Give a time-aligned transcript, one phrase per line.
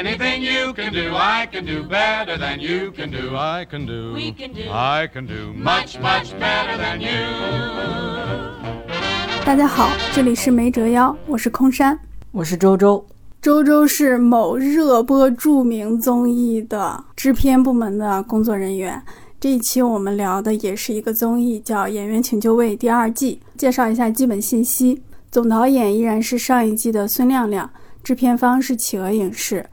[0.00, 3.36] Anything you can do, I can do better than you can do.
[3.36, 4.14] I can do.
[4.14, 4.72] We can do.
[4.72, 7.10] I can do much, much better than you.
[9.44, 11.98] 大家好，这里是没折腰，我是空山。
[12.32, 13.04] 我是周周，
[13.42, 19.02] 周周是某热播著名综艺的制片部门的工作人员。
[19.38, 23.42] 这一期我们聊的也是一个综艺，叫《演员请就位》第二季。
[23.58, 27.70] 介绍一下基本信息：总导演依然是上一季的孙亮亮，
[28.02, 29.66] 制片方是企鹅影视，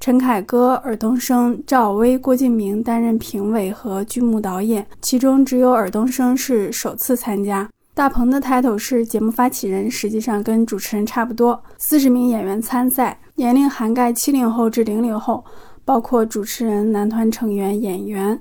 [0.00, 7.68] 陈凯歌、尔冬升、赵薇、郭敬明担任评委和剧目导演，其中只有尔冬升是首次参加。
[7.94, 11.62] 大鹏的 title 是节目发起人，实际上跟主持人差不多。
[11.78, 15.44] 四十名演员参赛，年龄涵盖七零后至零零后，
[15.84, 18.38] 包括主持人、男团成员、演员。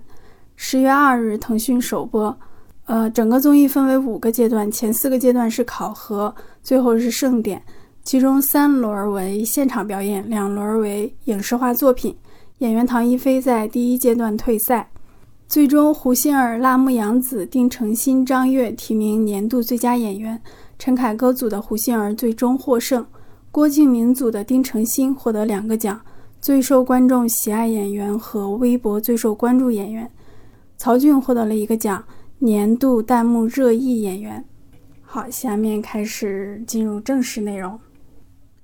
[0.55, 2.35] 十月二日，腾讯首播。
[2.85, 7.61] 呃，整个综艺分为五个阶段，前四个阶段是考核，最后是盛典。
[8.03, 12.13] 其中三轮为现场表演，两轮为影视化作品。
[12.57, 14.89] 演员唐一菲在第一阶段退赛。
[15.47, 20.39] 最终，胡杏儿、辣目洋子、丁程鑫、张越提名年度最佳演员。
[20.78, 23.05] 陈凯歌组的胡杏儿最终获胜，
[23.52, 26.00] 郭敬明组的丁程鑫获得两个奖：
[26.41, 30.09] 最受观众喜爱演员和微博最受关注演员。
[30.75, 32.03] 曹骏获得了一个奖：
[32.39, 34.44] 年度弹幕热议演员。
[35.02, 37.80] 好，下面开始进入正式内容。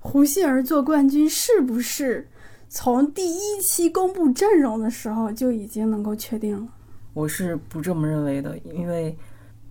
[0.00, 2.26] 胡杏儿做冠军是不是
[2.68, 6.66] 从第一期公布阵容的时候就已经能够确定了？
[7.12, 9.16] 我是不这么认为的，因为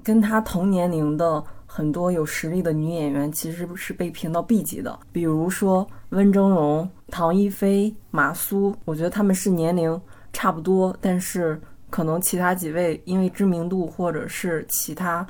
[0.04, 10.00] 跟她同年龄的很多有实力的女演员其实是被评到 B 级的，比如说温峥嵘、唐一菲、马苏，我觉得他们是年龄
[10.32, 15.26] 差不多，但是可能其他几位因为知名度或者是其他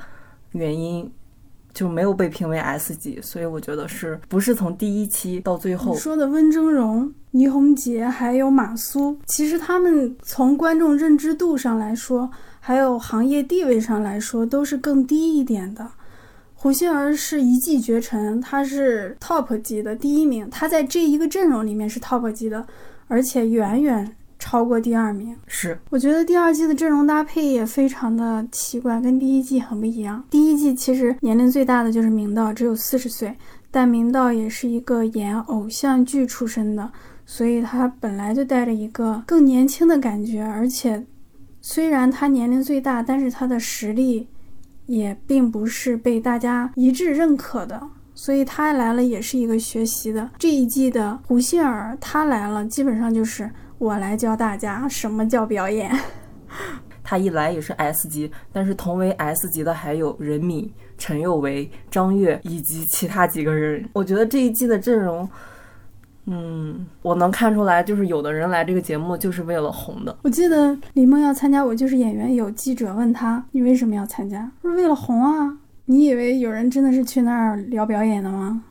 [0.52, 1.10] 原因
[1.72, 15.86] 就没有被评为 S 级，所以我觉得是不是从第一期到最后你说的温峥嵘、倪虹洁还有马苏，其实他们从观众认知度上来说，还有行业地位上来说，都是更低一点的。
[16.54, 22.66] 胡杏儿是一骑绝尘，她是 top 级的第一名，她在这一个阵容里面是 top 级的，
[23.08, 25.36] 而且远远超过第二名。
[25.46, 30.24] 是我觉得第二季的阵容搭配也非常的奇怪，跟第一季很不一样。
[30.28, 33.32] 第一季其实年龄最大的就是明道，只有四十岁，
[33.70, 36.90] 但明道也是一个演偶像剧出身的，
[37.24, 41.06] 所以他本来就带着一个更年轻的感觉，而且
[41.60, 44.26] 虽然他年龄最大，但是他的实力
[44.86, 47.80] 也并不是被大家一致认可的。
[48.12, 50.28] 所以他来了也是一个学习的。
[50.36, 53.50] 这一季的胡杏儿，她来了，基本上就是
[53.80, 55.90] 我来教大家什么叫表演。
[57.02, 63.88] 他一来也是 S 级，但是同为 S 级的还有任敏、陈宥维、张越以及其他几个人。
[63.94, 65.26] 我觉得这一季的阵容，
[66.26, 70.14] 嗯，我能看出来，就是有的人来这个节目就是为了红的。
[70.22, 78.62] 我记得李梦要参加《我就是演员》，有记者问他：“你为什么要参加？”他说：“为了红啊！”你以为有人真的是去那儿聊表演的吗？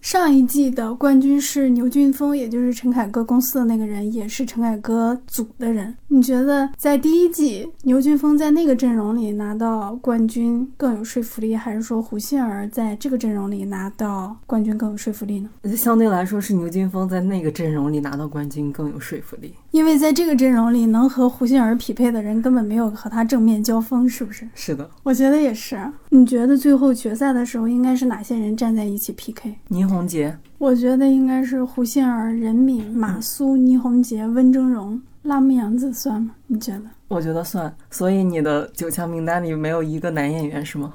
[0.00, 5.94] 上一季的冠军是牛俊峰，也就是陈凯歌公司的那个人，也是陈凯歌组的人。
[6.08, 15.76] 你觉得在第一季牛俊峰在那个阵容里拿到冠军更有说服力，还是说胡杏儿在这个阵容里拿到冠军更有说服力呢？
[15.76, 19.54] 相对来说是牛俊峰在那个阵容里拿到冠军更有说服力。
[19.72, 24.46] 因为在这个阵容里，能和胡杏儿匹配的人根本没有和他正面交锋，是不是？
[24.54, 25.80] 是的，我觉得也是。
[26.10, 29.54] 你觉得最后决赛的时候应该是哪些人站在一起 PK？
[29.68, 36.32] 倪虹洁，我觉得应该是胡杏儿、任敏、马苏、倪虹洁、温峥嵘、辣目洋子算吗？
[36.46, 36.82] 你觉得？
[37.08, 37.74] 我觉得算。
[37.90, 40.92] 所以你的九强名单里没有一个男演员是吗？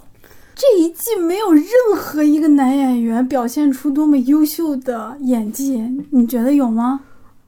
[0.53, 1.65] 这一季没有任
[1.95, 5.79] 何一个男演员表现出多么优秀的演技，
[6.11, 6.99] 你觉得有吗？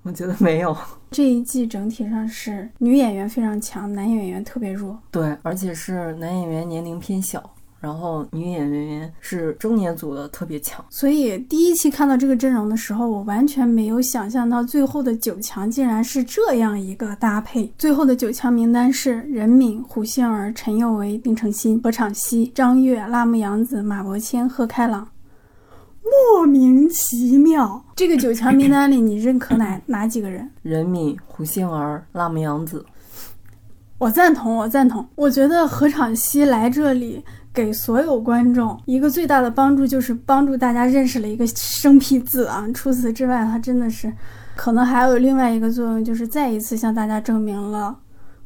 [0.01, 0.75] 我觉得没有。
[1.11, 4.97] 这一季整体上是女演员非常强，男演员特别弱。
[5.11, 7.43] 对，而且是男演员年龄偏小，
[7.79, 10.85] 然后女演员是中年组的特别强。
[10.89, 17.71] 所以第一期看到这个阵容的时候，我完全没有想象到最后的九强竟然是这样一个搭配。
[17.77, 25.07] 最后的九强名单是任敏、胡杏儿、陈宥维、丁程鑫、何昶希、张越、辣目洋子、马伯骞、贺开朗。
[26.09, 30.49] 莫名其妙，这个九强名单里，你认可哪 哪几个人？
[30.61, 32.85] 任敏、胡杏儿、辣目洋子，
[33.97, 35.07] 我赞同，我赞同。
[35.15, 37.23] 我觉得何昶希来这里
[37.53, 42.65] 给所有观众一个最大的帮助，就是帮助大家认识了一个生僻字啊。
[42.73, 44.11] 除此之外，他真的是，
[44.55, 47.97] 可能还有另外一个作用，就是再一次向大家证明了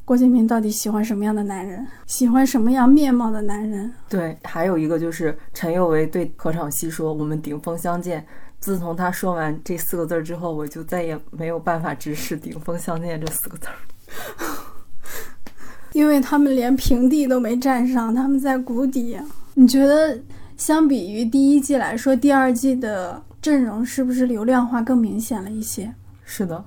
[0.04, 3.90] 郭敬明到底喜欢什么样的男人，喜欢什么样面貌的男人。
[4.08, 8.24] 对，还有一个就是陈宥维对何昶希说：“我们顶峰相见。”
[8.60, 13.74] 自从他说完这四个字之后，我就再也没有办法直视“顶峰相见”这四个字儿。
[15.92, 19.18] 因为他们连平地都没站上，他们在谷底。
[19.54, 20.18] 你觉得
[20.56, 25.94] 相比于第一季来说，第二季的阵容是不是流量化更明显了一些？
[26.24, 26.64] 是的，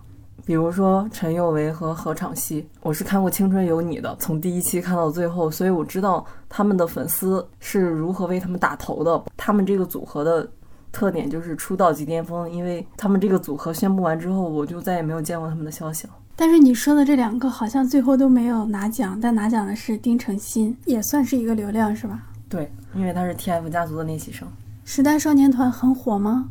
[0.48, 9.22] 比如说陈宥维和何昶希，我是看过《青春有你》的，从第一期看到最后，所以我知道他们的粉丝是如何为他们打头的。
[9.36, 10.50] 他们这个组合的。
[10.90, 16.14] 特点就是出道即巅峰，因为他们这个组合宣布完之后，我就再也没有见过他们的消息了。
[16.36, 22.24] 但是你说的这两个好像最后都没有拿奖，但拿奖的是丁程鑫，也算是一个流量是吧？
[22.50, 24.48] 对，因为他是 TF 家族的练习生。
[24.86, 26.50] 时代少年团很火吗？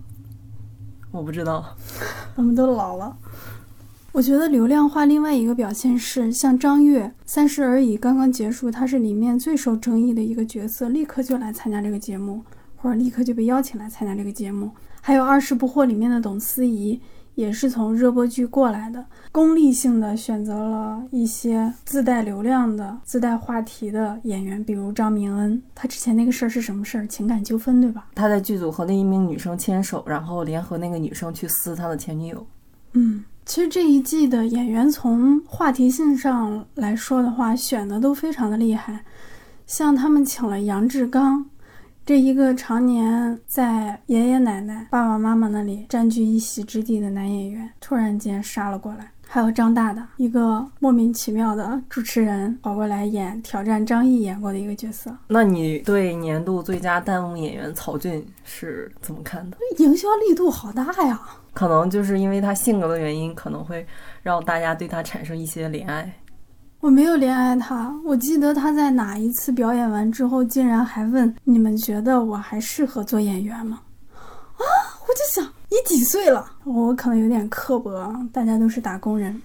[1.10, 1.64] 我不知道，
[2.37, 3.16] 我们都老了。
[4.16, 12.42] 我觉得流量化另外一个表现是，像张悦《三十而已》刚刚结束，他是里面最受争议的一个角色，立刻就来参加这个节目。
[12.76, 14.70] 或者立刻就被邀请来参加这个节目，
[15.02, 16.98] 还有《二十不惑》里面的董思怡，
[17.34, 25.62] 也是从热播剧过来的，功利性的选择了一些自带流量的、自带话题的演员，比如张明恩。
[25.74, 27.06] 他之前那个事儿是什么事儿？
[27.06, 28.06] 情感纠纷，对吧？
[28.14, 32.46] 他在剧组和另一名女生牵手，然后联合那个女生去撕他的前女友。
[32.92, 39.04] 嗯，其实这一季的演员从话题性上来说的话，选的都非常的厉害，
[39.69, 41.46] 像他们请了杨志刚。
[42.04, 49.10] 这一个常年在爷爷奶奶、爸爸妈妈那里占据一席之地的男演员，突然间杀了过来。
[49.28, 55.16] 还有张大大，一个莫名其妙的主持人，跑过来演挑战张译演过的一个角色。
[55.28, 59.56] 那你对年度最佳弹幕演员曹骏是怎么看的？
[59.78, 61.20] 营销力度好大呀！
[61.56, 63.84] 可能就是因为他性格的原因，可能会
[64.22, 66.12] 让大家对他产生一些怜爱。
[66.80, 73.80] 我没有怜爱他，我记得他在哪一次表演完之后，竟然还问你们觉得我还适合做演员吗？
[74.12, 74.64] 啊，
[75.08, 76.44] 我就想你几岁了？
[76.64, 79.40] 我可能有点刻薄，大家都是打工人，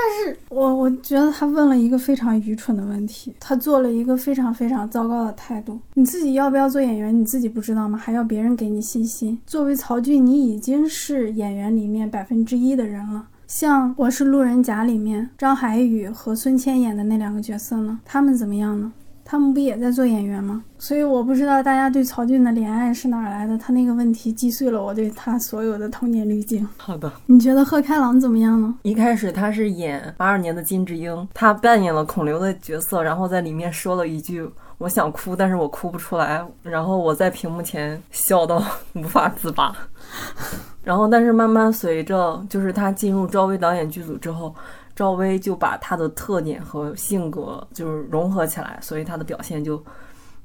[0.00, 5.78] 但是我我觉得他问了一个非常愚蠢的问题，他做了一个非常非常糟糕的态度。
[5.94, 7.98] 你自己要不要做演员，你自己不知道吗？
[7.98, 9.38] 还要别人给你信心？
[9.46, 13.26] 作为曹骏，你已经是演员里面百分之一的人了。
[13.46, 18.92] 像《我是路人甲》里面张海宇和孙千演的那两个角色呢，他们怎么样呢？
[19.30, 20.60] 他们不也在做演员吗？
[20.76, 23.56] 所以我不知道大家对曹骏的怜爱是哪来的。
[23.56, 26.66] 他那个问题击碎了我对他所有的童年滤镜。
[26.76, 28.74] 好的，你觉得贺开朗怎么样呢？
[28.82, 34.44] 一开始他是演八二年的金智英，他扮演了孔刘的角色，然后在里面说了一句
[34.78, 38.60] ：“我想哭，但是我哭不出来。”然后我在屏幕前笑到
[38.94, 39.72] 无法自拔。
[40.82, 44.52] 然后，但是慢慢随着就是他进入赵薇导演剧组之后，
[45.00, 49.82] 赵薇就把她的特点和性格就是融合起来，所以她的表现就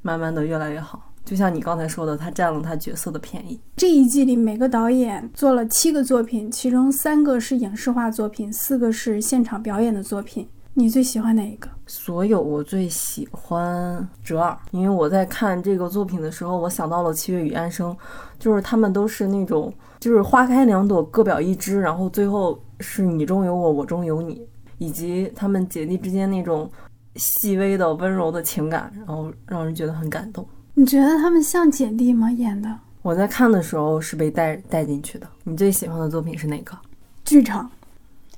[0.02, 1.12] 慢慢的越来越好。
[1.26, 3.60] 就像你刚才说的，她占了她角色的便宜。
[3.76, 10.48] 这一季里，每个导演做了七个作品，其中三个是影视化作品，四个是现场表演的作品。
[10.74, 11.68] 你最喜欢哪一个？
[11.86, 17.94] 所有我最喜欢折耳，因为我在看这个作品的时候，我想到了七月与安生，
[18.40, 26.70] 就是他们都是那种，就是花开两朵，各表一枝，然后最后是你中有我，我中有你，以及他们姐弟之间那种
[27.16, 30.48] 细微的温柔的情感，然后让人觉得很感动。
[30.74, 32.30] 你觉得他们像姐弟吗？
[32.32, 32.70] 演的？
[33.02, 35.28] 我在看的时候是被带带进去的。
[35.44, 36.78] 你最喜欢的作品是哪个？
[37.24, 37.70] 剧场。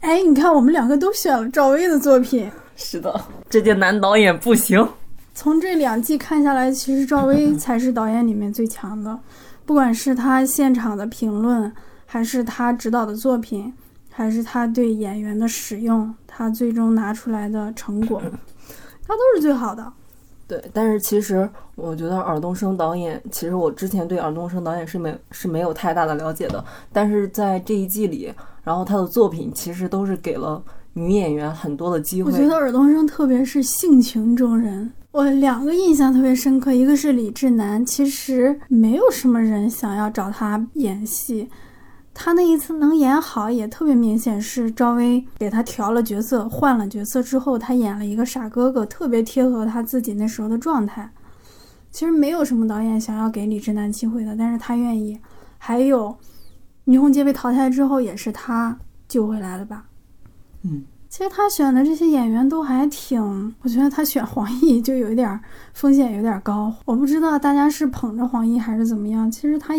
[0.02, 2.50] 哎，你看，我们两个都选了赵薇的作品。
[2.76, 3.20] 是的，
[3.50, 4.88] 这届男导演不行。
[5.34, 9.18] 从这两季看下来，其实赵薇 才是导演里面最强的，
[9.66, 11.72] 不管是他现场的评论，
[12.06, 13.74] 还是他指导的作品，
[14.18, 18.20] 还是他对演员的使用，他最终拿出来的成果，
[19.06, 19.94] 他都是最好的。
[20.48, 28.34] 对，但是其实我觉得尔冬升导演，其实我之前对尔冬升导演是没是没有太大的了解的，但是在这一季里，
[28.64, 32.32] 然后他的作品其实都是给了女演员很多的机会。
[32.32, 41.48] 我觉得尔冬升特别是性情中人，我两个印象特别深刻，一个是李智南，其实没有什么人想要找他演戏。
[42.20, 51.12] 他那一次能演好，也特别明显是赵薇给他调了角色，换了角色之后，他演了一个傻哥哥，特别贴合他自己那时候的状态。
[51.92, 55.20] 其实没有什么导演想要给李智南机会的，但是他愿意。
[55.60, 56.10] 还有
[56.86, 58.76] 《倪虹洁》被淘汰之后，也是他
[59.08, 59.86] 救回来的吧？
[60.64, 65.40] 嗯，其实他选的这些演员都还挺，我觉得他选黄奕就有一点
[65.74, 66.74] 风险有点高。
[66.86, 69.30] 我不知道大家是捧着黄奕还是怎么样。
[69.30, 69.76] 其实他。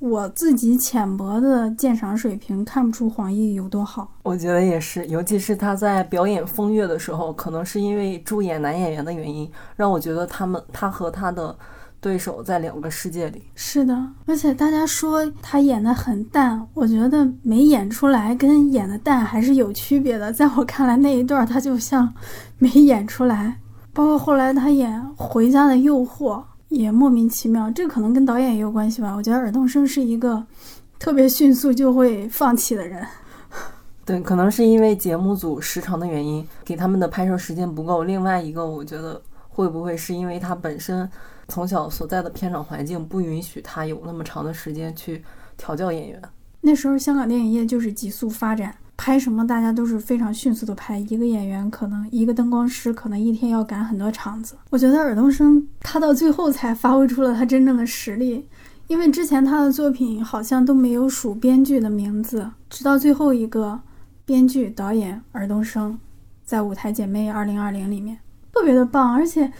[0.00, 11.54] 我自己浅薄的鉴赏水平看不出黄奕有多好，我觉得也是，尤其是他在表演《风月》的时候，可能是因为主演男演员的原因，让我觉得他们他和他的
[12.00, 13.42] 对手在两个世界里。
[13.54, 20.32] 是的，而且大家说他演的很淡，我觉得没演出来跟演的淡还是有区别的。
[20.32, 22.10] 在我看来，那一段他就像
[22.56, 23.58] 没演出来。
[23.92, 26.36] 包括后来他演《回家的诱惑》
[26.70, 29.14] 也莫名其妙，这可能跟导演也有关系吧。
[29.14, 30.44] 我觉得尔冬升是一个
[30.98, 33.06] 特别迅速就会放弃的人。
[34.06, 38.04] 对，可能是因为节目组时长的原因，给他们的拍摄时间不够。
[38.04, 41.08] 另外一个，我觉得会不会是因为他本身
[41.48, 45.22] 从小所在的片场环境不允许他有那么长的时间去
[45.56, 46.20] 调教演员？
[46.60, 50.98] 那时候香港电影业就是急速发展，拍什么大家都是非常迅速的拍。
[50.98, 54.54] 一个演员可能一个灯光师可能一天要赶很多场子。
[54.68, 58.46] 我觉得尔冬升他到最后才发挥出了他真正的实力，
[58.88, 63.80] 因为之前他的作品好像都没有数编剧的名字，直到最后一个。
[64.26, 65.98] 编剧、导演尔冬升，
[66.44, 68.16] 在《舞台姐妹2020》里面
[68.52, 69.52] 特别的棒，而且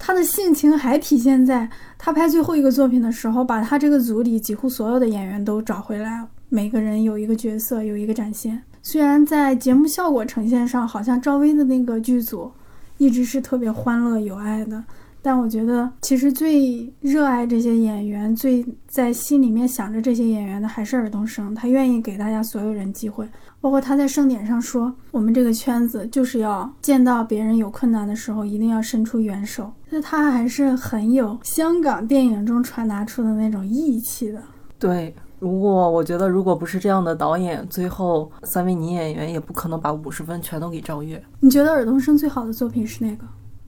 [0.00, 8.60] 他的性情还体现在他拍最后一个作品的时候，把他这个组里几乎所有的演员都找回来，每个人有一个角色，有一个展现。
[8.82, 12.50] 虽然在节目效果呈现上，好像赵薇的那个剧组
[12.98, 14.82] 一直是特别欢乐有爱的。
[15.22, 21.54] 但我觉得，其实最热爱这些演员、最在心里面想着这些演员的，还是尔冬升。
[21.54, 23.28] 他愿意给大家所有人机会，
[23.60, 34.42] 包括他在盛典上说：“我们这个圈子就是要见到别人有困难的时候，一定要伸出援手。”那他还是很有香港电影中传达出的那种义气的。
[34.78, 41.20] 对，如果我觉得，如果不是这样的导演，最后三位女演员也不可能把五十分全都给赵越。
[41.40, 43.24] 你觉得尔冬升最好的作品是哪个？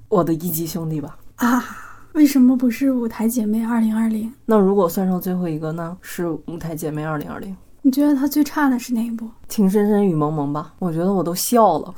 [0.09, 1.19] 我的一级兄弟吧。
[1.37, 1.65] 啊，
[2.13, 4.29] 为什么不是《舞台姐妹二零二零》？
[4.45, 5.97] 那如果算上最后一个呢？
[6.03, 7.51] 是《舞台姐妹二零二零》。
[7.81, 9.25] 你觉得他最差的是哪一部？
[9.49, 10.75] 《情深深雨蒙蒙》吧。
[10.79, 11.95] 我觉得我都笑了，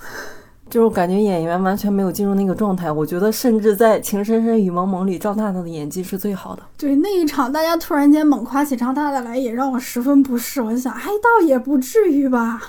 [0.75, 2.91] 就是感觉演员完全没有进入那个状态。
[2.91, 6.63] 我觉得甚至在《情深深雨蒙蒙》里，赵大大的演技是最好的。
[6.77, 10.61] 对那一场，大家突然间猛夸起赵大大来，也让我十分不适。
[10.61, 12.61] 我就想，哎，倒也不至于吧，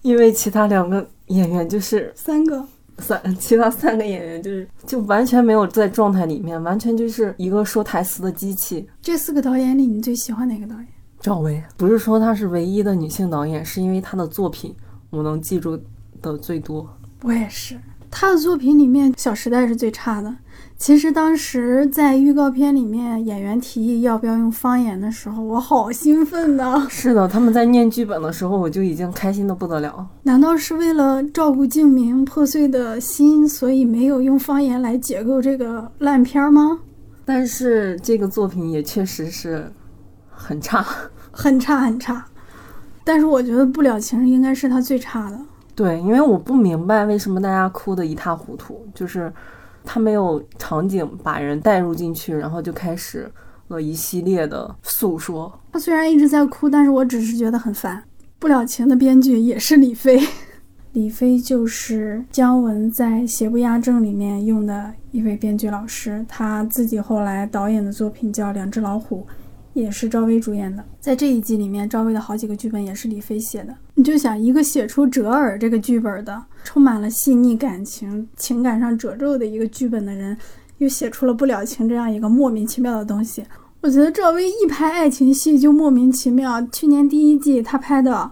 [0.00, 2.64] 因为其他两个演员就是三个。
[2.96, 8.88] 三其他三个演员就是就完全没有在状态里面，完全就是一个说台词的机器。
[9.02, 10.88] 这四个导演里，你最喜欢哪个导演？
[11.20, 14.74] 赵薇，不是说她是唯一的女性导演，是因为她的作品
[15.10, 15.78] 我能记住
[16.22, 16.88] 的最多。
[17.24, 17.74] 我也是，
[18.10, 20.36] 他的作品里面《小时代》是最差的。
[20.76, 26.86] 其实当时在预告片里面，演员提议要不要用方言的时候，我好兴奋呐！
[26.90, 30.06] 是的，他们在念剧本的时候，我就已经开心的不得了。
[30.24, 36.78] 难道是为了照顾静明破碎的心，所以没有用方言来解构这个烂片吗？
[37.24, 39.72] 但是这个作品也确实是
[40.28, 40.84] 很差，
[41.30, 42.22] 很差，很差。
[43.02, 45.38] 但是我觉得《不了情》应该是他最差的。
[45.74, 49.32] 对，因为我不明白为什么大家哭得一塌糊涂，就是。
[49.86, 53.30] 他没有场景把人带入进去，然后就开始
[53.68, 55.60] 了一系列的诉说。
[55.72, 58.02] 他虽然一直在哭，但是我只是觉得很烦。
[58.38, 60.18] 不了情的编剧也是李飞，
[60.92, 69.26] 李飞就是姜文在《邪不压正》里面用的一位编剧老师，他自己后来导演的作品叫《两只老虎》。
[69.74, 73.76] 也是赵薇主演的，在这一季里面，赵薇的好几个剧本也是李飞写的。
[73.94, 80.36] 你就想，一个写出《折耳》这个剧本的，充满了细腻感情、情感上褶皱的一个剧本的人，
[80.78, 83.44] 又写出了《不了情》这样一个莫名其妙的东西。
[83.80, 86.62] 我觉得赵薇一拍爱情戏就莫名其妙。
[86.68, 88.12] 去年第一季她拍的《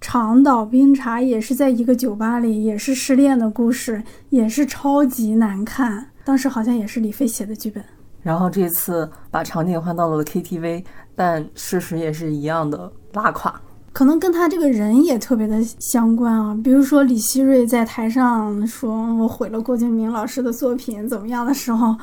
[0.00, 6.10] 长岛冰茶》也是在一个酒吧里，也是失恋的故事，也是超级难看。
[6.24, 7.82] 当时好像也是李飞写的剧本。
[8.26, 13.54] 然后这次把场景换到了 KTV，但事实也是一样的拉垮。
[13.92, 16.58] 可能跟他这个人也特别的相关啊。
[16.64, 21.96] 比如说李希瑞在台上说我毁了郭敬明老师的作品怎么样的时候，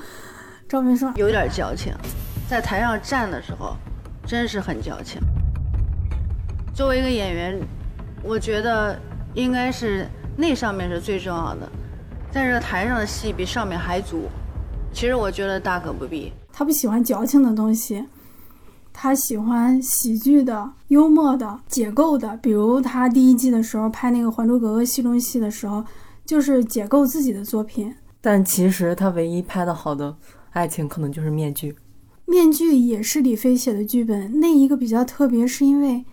[0.70, 1.94] 赵薇说有点矫情，
[2.50, 3.75] 在台上站的时候
[4.25, 5.22] 真是很矫情。
[6.74, 7.60] 作为一个演员，
[8.24, 8.98] 我觉得
[9.34, 11.70] 应该是那上面是最重要的，
[12.32, 14.30] 但是台上的戏比上面还足。
[14.94, 16.32] 其实我觉得大可不必。
[16.52, 18.06] 他不喜欢矫情的东西，
[18.94, 22.38] 他喜欢喜剧的、幽默的、解构的。
[22.38, 25.84] 比如他第一季的时候拍那个《还珠格格》戏中戏的时候，
[26.24, 27.94] 就是解构自己的作品。
[28.22, 30.16] 但其实他唯一拍的好的
[30.52, 31.72] 爱情，可能就是《面具》。
[32.26, 36.06] 《面具》也是李飞写的剧本，那一个比较特别，是因为，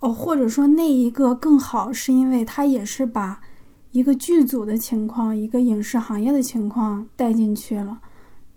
[0.00, 3.40] 哦，或者说那一个更好，是因为他也是把
[3.92, 8.00] 一个剧组的情况、一个影视行业的情况带进去了。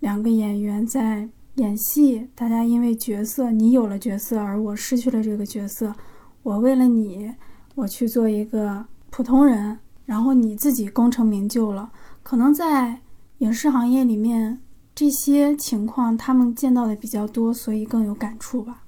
[0.00, 5.94] 两个演员在演戏，大家因为角色，你有了角色，而我失去了这个角色。
[6.42, 7.30] 我为了你，
[7.74, 11.90] 我去做一个普通人，然后你自己功成名就了。
[12.22, 12.98] 可能在
[13.38, 14.58] 影视行业里面，
[14.94, 18.82] 这些情况他们见到的比较多，所以更有感触吧。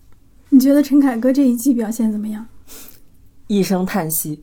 [0.48, 2.46] 你觉得陈凯歌这一季表现怎么样？
[3.48, 4.42] 一声叹息。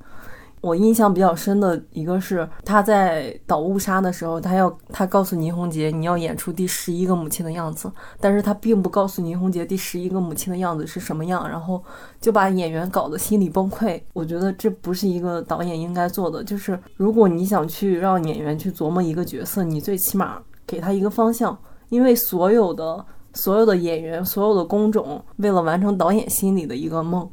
[0.62, 11.82] 我印象比较深的一个是他在导误杀的时候，他要他告诉倪虹洁你要演出第十一个母亲的样子，但是他并不告诉倪虹洁第十一个母亲的样子是什么样，然后
[12.20, 14.02] 就把演员搞得心理崩溃。
[14.14, 27.30] 我觉得这不是一个导演应该做的，就是如果你想去让演员去琢磨一个角色，你最起码给他一个方向，因为所有的所有的演员，所有的工种，为了完成导演心里的一个梦。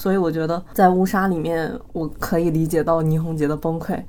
[0.00, 4.02] 所以我觉得在乌纱里面，我可以理解到倪虹洁的崩溃。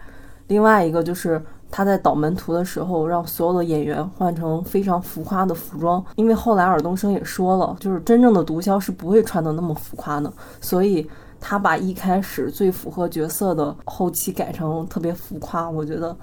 [0.48, 10.32] 另外一个就是他在导门徒的时候，让所有的演员换成非常浮夸的服装，因为后来尔冬升也说了，就是真正的毒枭是不会穿的那么浮夸的。
[10.62, 11.06] 所以
[11.42, 16.16] 他把一开始最符合角色的后期改成特别浮夸，我觉得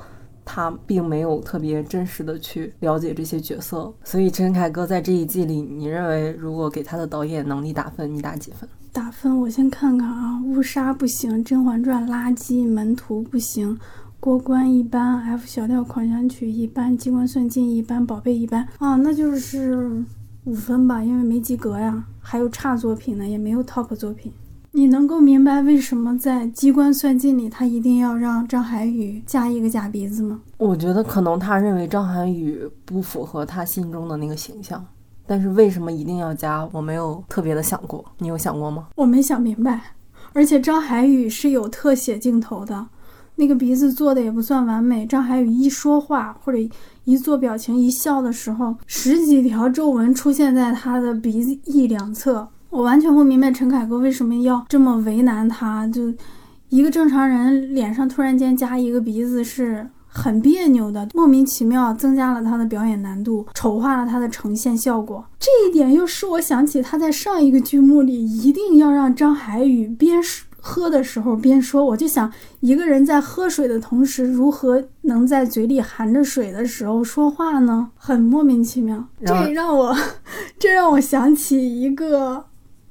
[0.47, 3.93] 他并没有特别真实的去了解这些角色。
[4.03, 8.67] 所以陈凯歌在这一季里，你认为如果给他的导演能力打分，你打几分？
[8.99, 13.79] 打分，我先看看啊，乌纱不行，《甄嬛传》垃圾，门徒不行，
[14.19, 20.05] 过关一般，F 小调狂想曲一般，机关算尽一般，宝贝一般啊，那就是
[20.47, 22.05] 五分吧，因为没及格呀。
[22.19, 24.33] 还有差作品呢，也没有 top 作品。
[24.73, 30.41] 你能够明白为什么在机关算尽里，他一定要让张涵予加一个假鼻子吗？
[30.57, 34.85] 我觉得可能他认为张涵予不符合他心中的那个形象。
[35.29, 36.67] 但是为什么一定要加？
[36.73, 38.89] 我没有特别的想过，你有想过吗？
[38.97, 39.79] 我没想明白。
[40.33, 42.87] 而且张涵予是有特写镜头的，
[43.37, 45.05] 那个鼻子做的也不算完美。
[45.05, 46.59] 张涵予一说话或者
[47.05, 55.87] 一做表情、一笑的时候，十几条皱纹出现在他的鼻子翼两侧，我完全不明白陈凯歌为什么要这么为难他。
[55.89, 56.11] 就
[56.71, 59.87] 一个正常人脸上突然间加一个鼻子是。
[60.19, 65.25] 很别扭的，莫名其妙增加了他的表演难度，丑化了他的呈现效果。
[65.39, 70.21] 这一点又使我想起他在上一个剧目里一定要让张海宇边
[70.61, 71.85] 喝的时候边说。
[71.85, 77.91] 我就想，一个人在喝水的同时，如何能在嘴里含着水的时候说话呢？
[77.97, 79.05] 很莫名其妙。
[79.25, 79.97] 这让我，
[80.59, 82.45] 这让我想起一个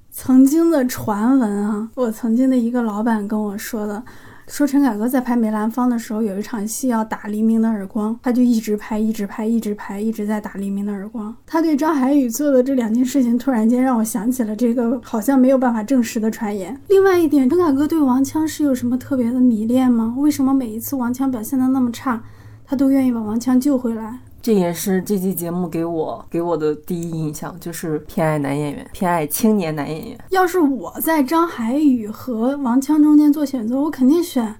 [0.10, 4.02] 曾经的传闻啊，我曾经的一个老板跟我说的。
[4.48, 11.36] 说陈凯歌在拍梅兰芳的时候，有一场戏要打黎明的耳光，他就一直拍，一直拍，一直拍，一直在打黎明的耳光。
[11.46, 16.80] 他对张涵予做的这两件事情，突然间让我想起了这个好像没有办法证实的传言。
[16.88, 20.16] 另外一点，陈凯歌对王强是有什么特别的迷恋吗？
[20.18, 22.24] 为什么每一次王强表现的那么差，
[22.66, 24.20] 他都愿意把王强救回来？
[24.48, 30.18] 这也是这期节目给我给我的第一印象，就是偏爱男演员，偏爱青年男演员。
[30.30, 34.56] 要是我在张海宇和王枪中间做选择，我肯定选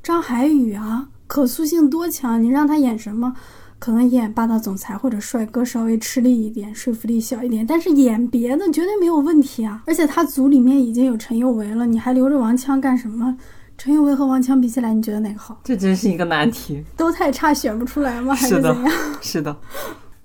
[0.00, 2.40] 张海宇啊，可塑性多强！
[2.40, 3.34] 你让他演什么，
[3.80, 9.82] 可能演霸道总裁或者帅哥稍微吃力一点，说服力小一点，但是演别的绝对没有问题啊！
[9.88, 13.36] 而且他组里面已经有陈宥维了，你还留着王枪干什么？
[13.78, 15.60] 陈宥维和王强比起来，你觉得哪个好？
[15.64, 18.34] 这真是一个难题，都太差，选不出来吗？
[18.34, 18.92] 还是怎样？
[19.20, 19.56] 是的。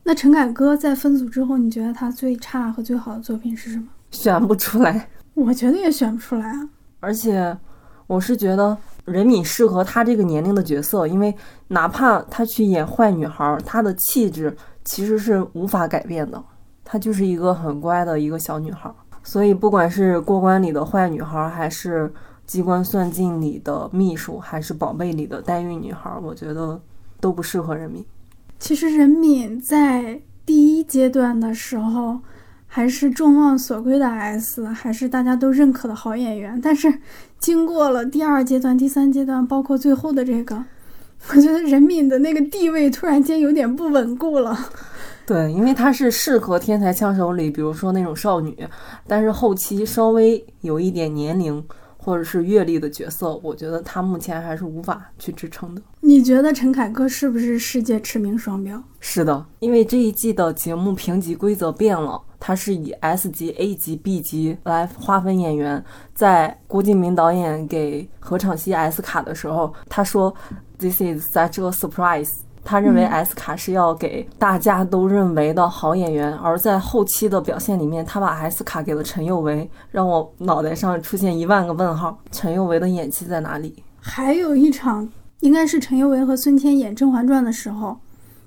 [0.04, 3.86] 那陈凯歌在分组之后，你觉得他最差和最好的作品是什么？
[4.12, 6.70] 选不出来，我觉得也选不出来啊。
[7.00, 7.58] 而且，
[8.06, 11.36] 我是觉得任敏适合他这个年龄的角色，因为
[11.68, 14.56] 哪怕他去演坏女孩，她的气质
[14.86, 16.42] 其实是无法改变的，
[16.86, 18.90] 她就是一个很乖的一个小女孩。
[19.24, 22.12] 所以，不管是过关里的坏女孩，还是
[22.48, 26.82] 机关算尽里的秘书，还是宝贝里的代孕女孩，我觉得
[27.20, 28.04] 都不适合任敏。
[28.58, 32.18] 其实任敏在第一阶段的时候
[32.66, 36.60] 还是众望所归的 S，还是大家都认可的好演员。
[36.60, 37.02] 但是
[37.38, 40.64] 经过了第二阶段、第三阶段，包括最后的这个，
[41.30, 44.58] 我觉得任敏的那个地位突然间有点不稳固了。
[45.26, 48.66] 对，因为她是适合天才枪手里，比如说那种少女，
[49.06, 51.62] 但是后期稍微有一点年龄
[52.08, 55.82] 或者是阅历的角色，我觉得他目前还是无法去支撑的。
[56.00, 58.82] 你觉得陈凯歌是不是世界驰名双标？
[59.02, 65.84] 是的，因为这一季的节目评级规则变了，它是以 S 级、A 级、B 级来划分演员。
[66.14, 70.34] 在郭敬明导演给何昶希 S 卡的时候，他说
[70.80, 72.32] ：“This is such a surprise。”
[72.70, 82.20] 他认为 S 卡是要给大家都认为的好演员，而在后期的表现里面，他把 S 卡给了陈宥维，让我脑袋上出现一万个问号。
[82.30, 83.82] 陈宥维的演技在哪里？
[84.02, 85.08] 还有一场，
[85.40, 87.98] 应该是陈宥维和孙千演《甄嬛传》的时候，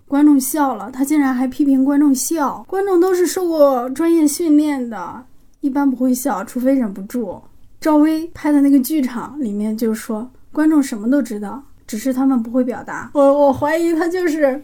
[0.06, 2.62] 观众笑了，他竟然还批评观众笑。
[2.68, 5.24] 观众都是受过专业训练的，
[5.60, 7.40] 一般不会笑，除非忍不住。
[7.80, 11.62] 赵薇拍的那个剧场里面就说，观众什么都知道。
[11.90, 14.62] 只是他们不会表达，我我怀疑他就是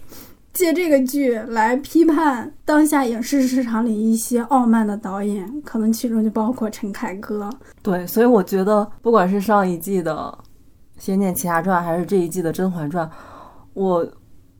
[0.52, 7.50] 借这个剧来批判当下影视市场里一些傲慢的导演，可能其中就包括陈凯歌。
[7.82, 10.38] 对，所以我觉得，不管是上一季的
[11.02, 13.04] 《仙剑奇侠传》，还是这一季的《甄嬛传》，
[13.74, 14.06] 我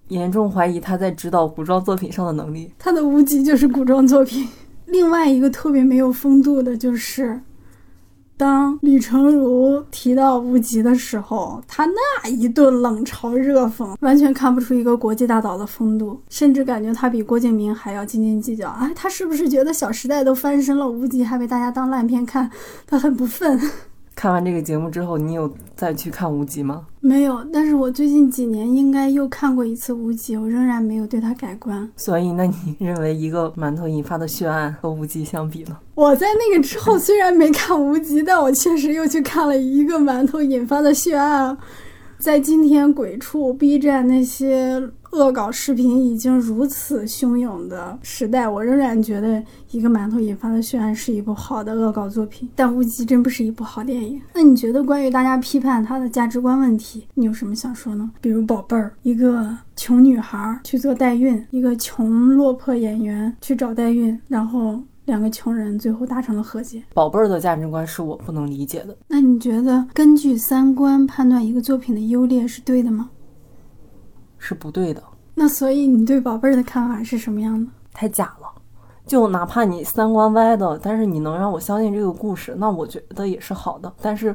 [0.08, 2.72] 严重怀疑他在指导古装作品上的能力。
[2.80, 4.48] 他的无极就是古装作品。
[4.86, 7.40] 另外一个特别没有风度的就是。
[8.36, 18.68] 当李成儒提到无极的时候，他那一顿冷嘲热讽，完全看不出一个国际大导的风度，甚至感觉他比郭敬明还要斤斤计较。
[18.70, 22.50] 哎，他是不是觉得《小时代》都翻身了，无极还被大家当烂片看，
[22.86, 23.58] 他很不忿？
[24.16, 26.86] 看完这个节目之后，你有再去看《无极》吗？
[27.00, 31.86] 没有，但是我最近几年应该又看过一次《无极》，我仍然没有对它改观。
[31.96, 35.76] 所以，那你 认为一个馒头引发的血案和《无极》相比呢？
[35.94, 41.54] 我在那个之后虽然没看《无极》，但我确实又去看了一个馒头引发的血案。
[42.18, 44.82] 在今天鬼畜、B 站那些。
[45.16, 52.46] 恶搞视频已经如此汹涌的时代，我仍然觉得一个馒头引发的血案是一部好的恶搞作品。
[52.54, 54.20] 但无极真不是一部好电影。
[54.34, 58.10] 那你觉得关于大家批判他的价值观问题，你有什么想说呢？
[58.20, 66.82] 比如宝贝儿，一个穷女孩去做代孕，一个穷落魄演员去找代孕，然后两个穷人最后达成了和解。
[66.92, 68.96] 宝贝儿的价值观是我不能理解的。
[69.08, 73.08] 那你觉得根据三观判断一个作品的优劣是对的吗？
[74.46, 75.02] 是不对的。
[75.34, 77.68] 那所以你对宝贝儿的看法是什么样的？
[77.92, 78.46] 太假了，
[79.04, 83.92] 就哪怕你三观歪的，但是你能让我相信这个故事，那我觉得也是好的。
[84.00, 84.32] 但是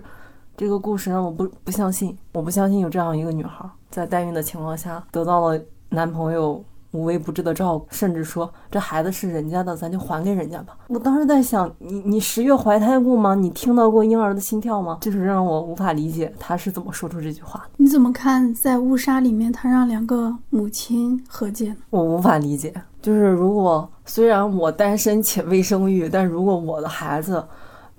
[0.58, 6.62] 这个故事让我不不相信，我不相信有这样一个女孩在代孕的情况下得到了男朋友。
[6.91, 10.77] 无微不至的照顾，甚至说这孩子是人家的，咱就还给人家吧。
[10.88, 13.34] 我当时在想，你你十月怀胎过吗？
[13.34, 14.97] 你听到过婴儿的心跳吗？
[15.01, 17.65] 就是让我无法理解他是怎么说出这句话。
[17.77, 21.77] 你怎么看在误杀里面，他让两个母亲和解呢？
[21.89, 22.73] 我无法理解。
[23.01, 27.43] 就是如果虽然我单身且未生育，但如果我的孩子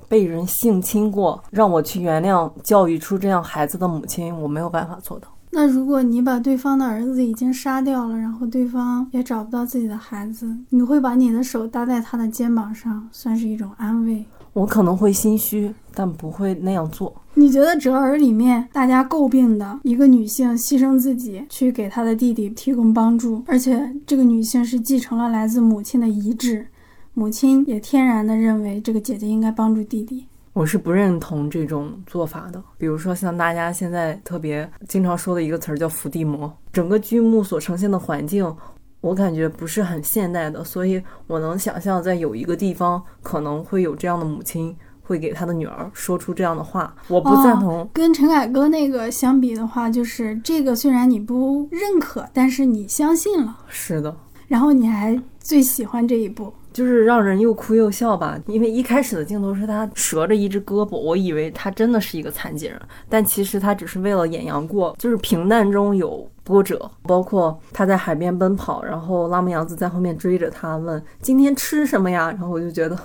[0.09, 5.29] 被人性侵过，让我去原谅教育出这样孩子的母亲，我没有办法做到。
[5.55, 14.25] 那如果你把对方的儿子已经杀掉了，然后对方也找不到自己的孩子，你会把你的手搭在他的肩膀上，算是一种安慰？
[14.55, 17.15] 我可能会心虚，但不会那样做。
[17.35, 26.67] 你觉得《折耳》里面大家诟病的一个女性牺牲自己去给她的弟弟提供帮助，而且这个女性是继承了来自母亲的遗志，
[27.13, 30.27] 母亲也天然的认为这个姐姐应该帮助弟弟。
[30.53, 32.63] 我是不认同这种做法的。
[32.77, 38.55] 比如说，像大家现在特别经常说的一个词儿叫“伏地魔”，整个剧目所呈现的环境，
[39.01, 40.63] 我感觉不是很现代的。
[40.63, 46.95] 所以，我能想象在有一个地方可能会有这样的母亲会给他的女儿说出这样的话。
[47.09, 47.89] 我不赞同。
[47.95, 53.57] 跟陈凯歌那个相比的话，就是这个虽然你不认可，但是你相信了。
[53.69, 54.15] 是的。
[54.49, 56.53] 然后你还最喜欢这一部。
[56.73, 66.91] 就是让人又哭又笑吧，因为一开始的镜头是他折着一只胳膊，我以为他真的是一个残疾人，但其实他只是为了演杨过，就是平淡中有波折。
[67.03, 72.99] 包括他在海边奔跑，然后拉姆杨子在后面追着他问今天吃什么呀，然后我就觉得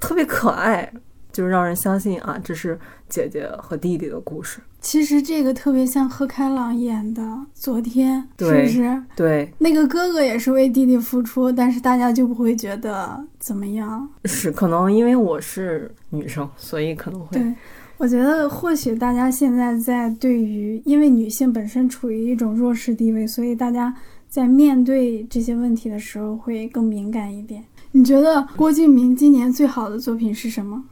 [0.00, 0.92] 特别可爱。
[1.32, 4.58] 就是让人相信啊，这是姐姐和弟弟的故事。
[4.86, 7.20] 其实这个特别像贺开朗演的
[7.52, 9.02] 《昨天》，是不是？
[9.16, 14.08] 对，那个哥哥也是为弟弟付出，但是大家就不会觉得怎么样。
[14.26, 17.36] 是，可能因为我是女生，所以可能会。
[17.36, 17.52] 对，
[17.96, 23.92] 我觉得或许大家现在在对于，因为女性本身处于一种弱势地位，所以大家
[24.28, 27.64] 在面对这些问题的时候会更敏感一点。
[27.90, 30.84] 你觉得郭敬明今年最好的作品是什么？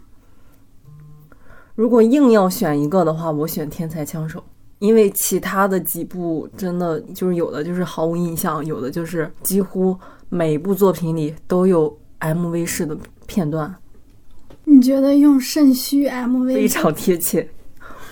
[1.75, 4.39] 如果硬要选一个的话，我选《天才枪手》，
[4.79, 9.97] 因为其他的几部真的就是有的就是毫无印象，有的就是几乎
[10.29, 13.75] 每部作品里都有 MV 式的片段。
[14.65, 17.49] 你觉得用肾虚 MV 非常贴切？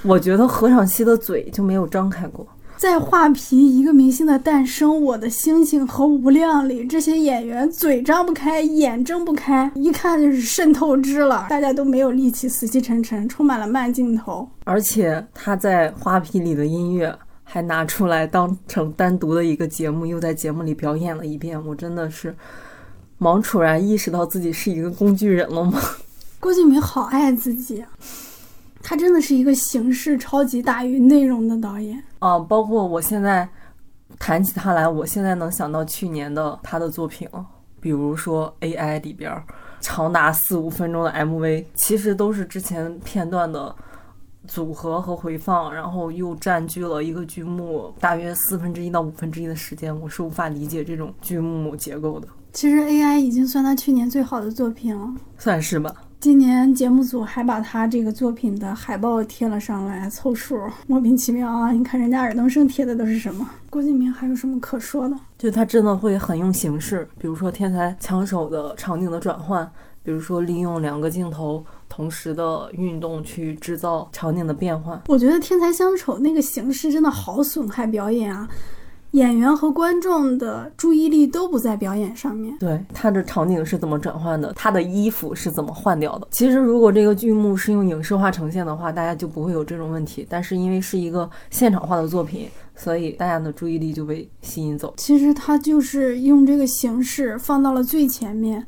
[0.02, 2.44] 我觉得何昶希的嘴就没有张开过。
[2.82, 11.46] 在画皮一个明星的诞生，我的星星和无量里，这些演员嘴张不开，眼睁不开，一看就是渗透支了。
[11.48, 14.48] 大家都没有力气，死气沉沉，充满了慢镜头。
[14.64, 21.64] 而且他在画皮里的音乐还拿出来当成单独的一个节目，又在节目里表演了一遍。
[21.64, 22.34] 我真的是
[23.18, 25.80] 王楚然意识到自己是一个工具人了吗？
[26.40, 27.84] 郭敬明好爱自己。
[28.82, 32.38] 他真的是一个形式超级大于内容的导演啊！
[32.38, 33.48] 包括我现在
[34.18, 37.28] 谈起他来，我现在能想到去年的他的作品，
[37.80, 39.32] 比如说 AI 里边
[39.80, 43.74] 长达四五分钟的 MV，其实都是之前片段的
[44.46, 52.28] 组合和回放，然后又占据了一个剧目大约四分之一到五分之一的时间，我是无法理解这种剧目结构的。
[52.52, 55.94] 其实 AI 已经算他去年最好的作品了，算是吧。
[56.22, 60.56] 今年节目组还把他这个作品的海报贴了上来凑数，
[60.86, 61.72] 莫名其妙啊！
[61.72, 63.44] 你看人家尔冬升贴的都是什么？
[63.68, 65.16] 郭敬明还有什么可说的？
[65.36, 69.68] 就他真的会很用形式，比如说天才枪手的场景的转换，
[70.04, 75.02] 比如说利用两个镜头同时的运动去制造场景的变换。
[75.08, 78.48] 我觉得天才枪手那个形式真的好损害表演啊！
[79.12, 82.56] 演员和观众的注意力都不在表演上面。
[82.58, 84.52] 对，他的场景是怎么转换的？
[84.54, 86.26] 他的衣服是怎么换掉的？
[86.30, 90.26] 其实，如果这个剧目是用影视化呈现的话，大家就不会有这种问题。
[90.28, 94.94] 但是，因为是一个现场化的作品，所以大家的注意力就被吸引走。
[94.96, 98.66] 其实，他就是用这个形式放到了最前面，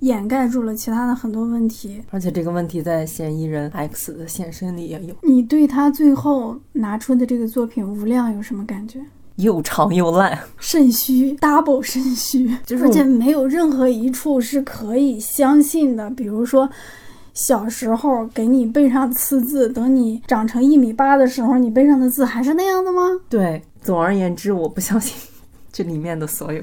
[0.00, 2.02] 掩盖住了其他的很多问题。
[2.10, 5.14] 而且，这个问题在嫌疑人 X 的现身里也有。
[5.22, 9.00] 你对他最后拿出的这个作品《无量》有什么感觉？
[9.40, 16.08] 又长又烂，肾虚，double 肾虚，就是而且没有任何一处是可以相信的。
[16.10, 16.68] 比如说，
[17.34, 23.02] 小时候给你背上刺字，等你长成一米八的时候，你背上的字还是那样的吗？
[23.28, 25.16] 对，总而言之，我不相信
[25.72, 26.62] 这里面的所有。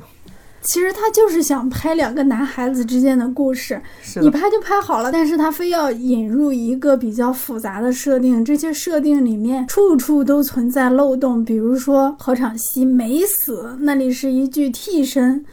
[0.62, 15.46] 其实他就是想拍两个男孩子之间的故事，是你拍就拍好了，但是他非要引入一个比较复杂的设定，这些设定里面处处都存在漏洞，比如说何昶希没死，那里是一具替身。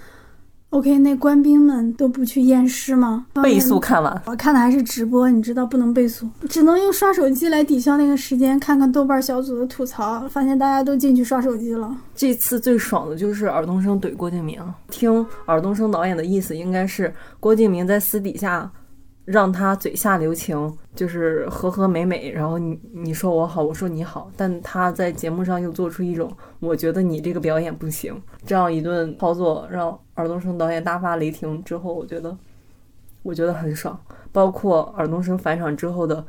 [0.75, 3.27] OK，那官兵们都不去验尸吗？
[3.41, 8.59] 倍速看完，我看的还是直播，你知道不能倍速，只能用刷手机来抵消那个时间。
[8.59, 11.97] 看看豆瓣小组的吐槽，发现大家都进去刷手机了。
[12.17, 14.61] 这次最爽的就是尔冬升怼郭敬明，
[14.91, 18.69] 听尔冬升导演的意思，应该是郭敬明在私底下。
[19.25, 32.37] 让他嘴下留情，就是和和美美，然后你你说我好，我说你好，但他在节目上又做出一种我觉得你这个表演不行这样一顿操作，让尔冬升导演大发雷霆之后，我觉得
[33.23, 33.99] 我觉得很爽。
[34.31, 36.23] 包括尔冬升返场之后的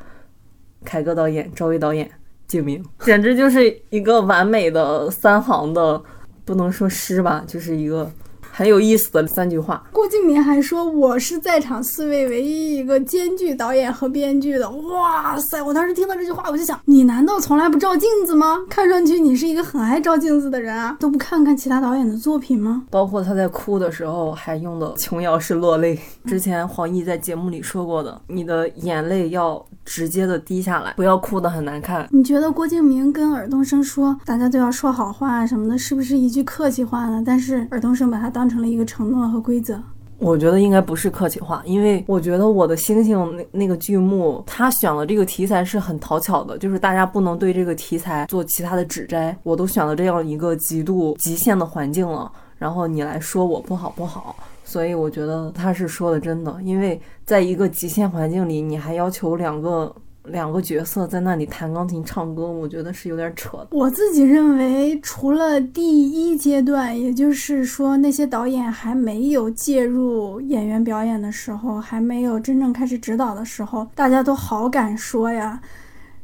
[0.84, 2.10] 凯歌导演、赵薇导演、
[2.46, 6.02] 敬明，简直就是一个完美的三行的，
[6.44, 8.10] 不能说诗吧，就是一个。
[8.56, 9.84] 很有意思的三句话。
[9.92, 15.62] 郭敬明还说：“我是在场四位唯一一个兼具导演和编剧的。”哇塞！
[15.62, 18.56] 我当时听到这句话，我就想，你难道从来不照镜子吗？
[18.70, 22.84] 看上去你是一个很爱照镜子的人啊，都不看看其他导演的作品吗？
[22.90, 26.00] 包括他在哭的时候还用的琼瑶式落泪。
[26.24, 32.08] 之前黄奕在节目里说过的，你的眼泪要直接的滴下来，不要哭得很难看。
[32.10, 37.22] 你觉得郭敬明跟尔冬升说大家都要说好话什么的，是不是一句客气话呢？
[37.26, 38.45] 但是尔冬升把他当。
[38.48, 39.80] 成了一个承诺和规则，
[40.18, 49.36] 我觉得应该不是客气话，因为我觉得我的星星那那个剧目，他选了这个题材是很讨巧的，就是大家不能对这个题材做其他的指摘。
[49.42, 59.94] 我都选了这样一个极度极限的环境了，然后你来说我不好不好，所以我觉得他是说的真的，因为在一个极限环境里，你还要求两个。
[60.28, 63.68] 两个角色在那里弹钢琴唱歌，我觉得是有点扯的。
[63.70, 75.60] 我自己认为，除了第一阶段，也就是说那些导演还没有介入演员表演的时候，还没有真正开始指导的时候，大家都好敢说呀，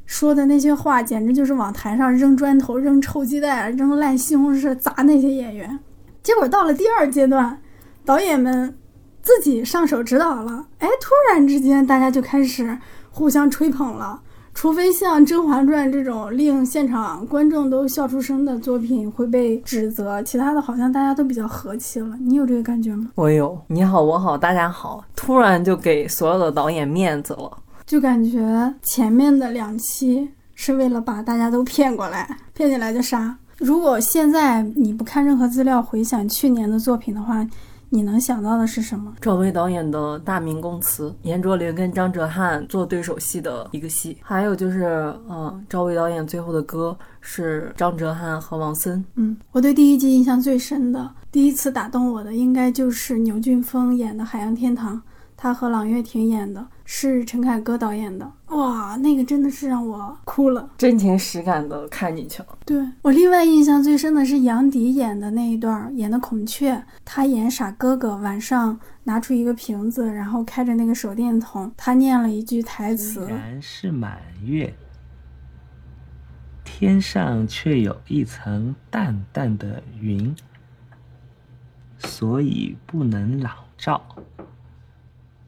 [0.04, 5.78] 说的那些话简直就是往台上扔砖头、扔臭鸡蛋、扔烂西红柿砸那些演员。
[6.22, 7.60] 结果到了第二阶段，
[8.04, 8.76] 导演们
[9.22, 12.78] 自己上手指导了，哎，突然之间大家就开始。
[13.14, 14.18] 互相吹捧了，
[14.54, 22.16] 除非像《甄嬛传》这种令现场观众都笑出声的作品会被指责，其他的好像大家都比较和气了。
[22.18, 23.10] 你有这个感觉吗？
[23.14, 33.36] 我有，你好，我好，大家好，突然就给所有的导演面子了，就感觉前面的两期是为了把大家都骗过来，骗进来就杀。
[33.58, 37.46] 如果现在你不看任何资料，回想去年的作品的话。
[37.94, 39.12] 你能想到的是什么？
[39.20, 49.04] 赵薇导演的大明宫词，严卓林跟张哲瀚做对手戏的一个戏，还有就是，嗯，赵薇导演最后的歌是张哲瀚和王森。
[49.16, 54.96] 嗯，我对第一季印象最深的，第一次打动我的，应该就是牛俊峰演的《海洋天堂》。
[55.42, 62.56] 他和朗月婷演的是陈凯歌导演的，哇，那个真的是让我哭了，真情实感的看进去了。
[62.64, 74.72] 对我另外印象最深的是杨迪演的那一段，演的孔雀，他演傻哥哥，晚上拿出一个瓶子，然后开着那个手电筒，他念了一句台词：“虽然是满月，
[76.62, 80.32] 天上却有一层淡淡的云，
[81.98, 84.00] 所以不能朗照。”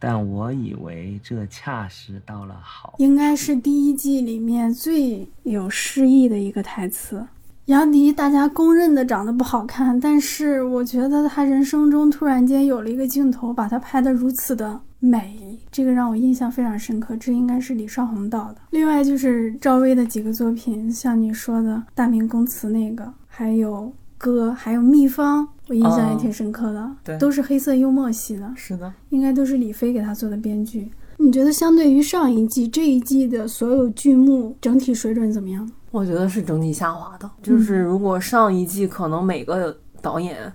[0.07, 2.95] 但我以为这恰是到了好。
[2.99, 7.27] 应该是第一季里面最有诗意的一个台词。
[7.65, 17.17] 杨迪大家公认的长得不好看，但是我觉得他人生中突然间有了一个镜头，把他拍得如此的美，这个让我印象非常深刻。
[17.17, 18.57] 这应该是李少红导的。
[18.73, 30.91] 另外就是赵薇的几个作品，像你说的《大明宫词》那个，还有歌，还有《秘方》，我印象也挺深刻的，对都是黑色幽默系的，是的，应该都是李飞给他做的编剧。
[31.17, 35.71] 你觉得相对于上一季，这一季的所有剧目整体水准怎么样？
[35.91, 37.31] 我觉得是整体下滑的。
[37.41, 40.53] 就是如果上一季可能每个导演，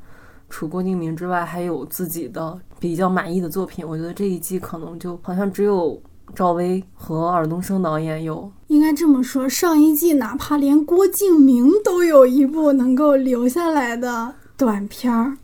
[0.50, 6.00] 除郭敬明之外，还有自己的比较满意的作品，我觉得这一季可能就好像只有
[6.36, 8.52] 赵薇和尔冬升导演有。
[8.68, 15.38] 应该这么说，上一季哪怕连郭敬明都有一部能够留下来的短片儿，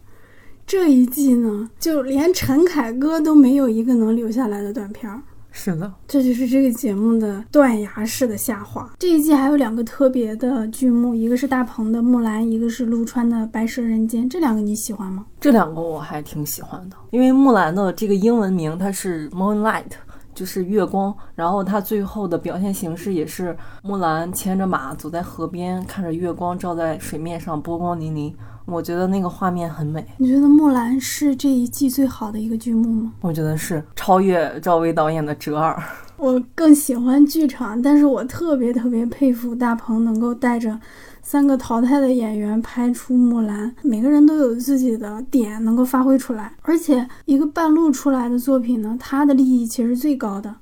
[0.68, 5.22] 这一季呢，就连陈凯歌都没有一个能留下来的短片儿。
[5.54, 8.92] 是的，这就是这个节目的断崖式的下滑。
[9.00, 14.26] 这一季还有两个特别的剧目，一个是大鹏的《木兰》，一个是陆川的《白蛇人间》。
[14.30, 15.26] 这两个你喜欢吗？
[15.40, 19.92] 这两个我还挺喜欢的，因为木兰的这个英文名它是 Moonlight，
[20.34, 28.34] 就是月光，然后它最后的表现形式也是木兰牵着马走在河边，看着月光照在水面上，波光粼粼。
[28.66, 33.14] 我觉得那个画面很美，你觉得《木兰》是这一季最好的一个剧目吗？
[33.22, 35.74] 我觉得是超越赵薇导演的《折耳》。
[36.18, 40.80] 我更喜欢剧场，但是我特别特别佩服大鹏能够带着
[41.22, 50.56] 三个淘汰的演员拍出《木兰》，每个人都有自己的点能够发挥出来，而且一个半路出来的作品呢，它的利益其实最高的，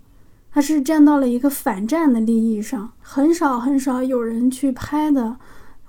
[0.51, 5.37] 它是站到了一个反战的利益上，很少很少有人去拍的。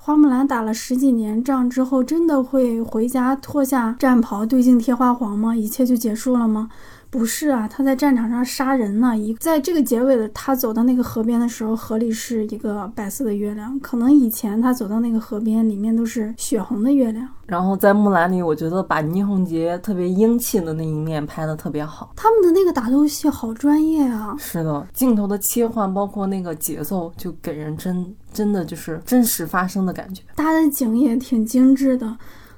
[0.07, 5.57] 花木兰打了十几年仗之后，真的会回家脱下战袍对镜贴花黄吗？
[5.57, 6.69] 一切就结束了吗？
[7.15, 9.17] 不是啊，他在战场上杀人呢。
[9.17, 13.79] 一在这个结尾的他走到那个河边的时候，河里是一个白色的月亮。
[13.79, 17.29] 可能以前他走到那个河边，里面都是血红的月亮。
[17.47, 22.13] 然后在木兰里，我觉得把倪虹洁特别英气的那一面拍得特别好。
[22.17, 24.35] 他们的那个打斗戏好专业啊！
[24.37, 30.21] 是的，镜头的切换，包括那个节奏，就给人真真的就是真实发生的感觉。
[30.35, 32.17] 搭的景也挺精致的。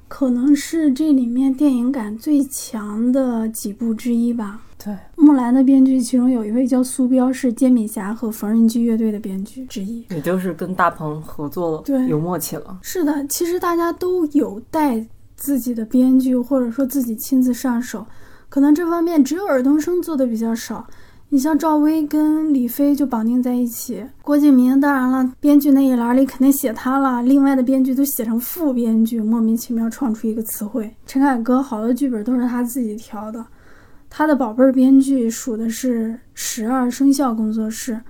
[0.09, 4.63] 可能是这里面电影感最强的几部之一吧。
[4.83, 12.79] 对，木兰的编剧其中有一位叫苏彪，是煎饼侠和缝纫机乐队的编剧之一，也就是跟大鹏合作了，对，有默契了。
[12.83, 18.07] 是的，其实大家都有带自己的编剧，或者说自己亲自上手，
[18.49, 20.87] 可能这方面只有尔冬升做的比较少。
[21.29, 30.95] 你像赵薇跟李飞就绑定在一起，郭敬明当然了，编剧那一栏里肯定写他了，另外的编剧都写成副编剧，莫名其妙创出一个词汇。
[31.05, 33.45] 陈凯歌好多剧本都是他自己调的，
[34.09, 38.01] 他的宝贝儿编剧数的是十二生肖工作室。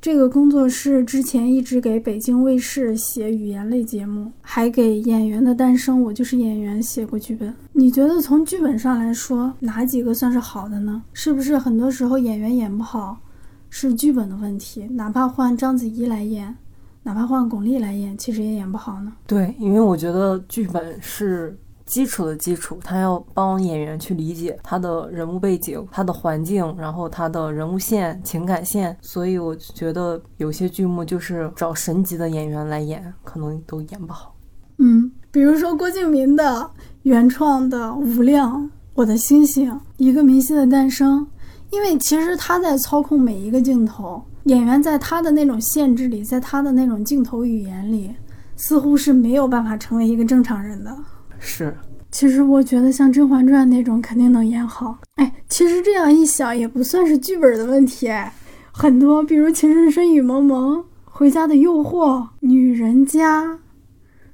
[0.00, 7.52] 这个工作室之前一直给北京卫视写语言类节目，还给《演员的诞生》《我就是演员》写过剧本。
[7.72, 11.02] 你觉得从剧本上来说，哪几个算是好的呢？
[11.12, 13.18] 是不是很多时候演员演不好，
[13.70, 14.86] 是剧本的问题？
[14.86, 16.54] 哪怕换章子怡来演，
[17.02, 19.12] 哪怕换巩俐来演，其实也演不好呢？
[19.26, 21.58] 对，因为我觉得剧本是。
[21.88, 28.94] 基础的基础，他要帮演员去理解他的人物背景、他的环境，然后他的人物线、情感线。
[29.00, 34.34] 所以我觉得有些剧目就是找神级的演员来演，可能都演不好。
[34.76, 36.70] 嗯，比如说郭敬明的
[37.02, 38.62] 原创的《无量》
[38.94, 41.20] 《我的星星》《一个明星的诞生》，
[41.70, 48.14] 因为其实他在操控每一个镜头，演员在他的那种限制里，在他的那种镜头语言里，
[48.56, 50.96] 似乎是没有办法成为一个正常人的。
[51.38, 51.76] 是，
[52.10, 54.98] 其实我觉得像《甄嬛传》那种肯定能演好。
[55.16, 58.08] 哎，其实这样一想也不算是剧本的问题，
[58.72, 63.44] 很多，比如《情深深雨蒙蒙》《回家的诱惑》《女人家》，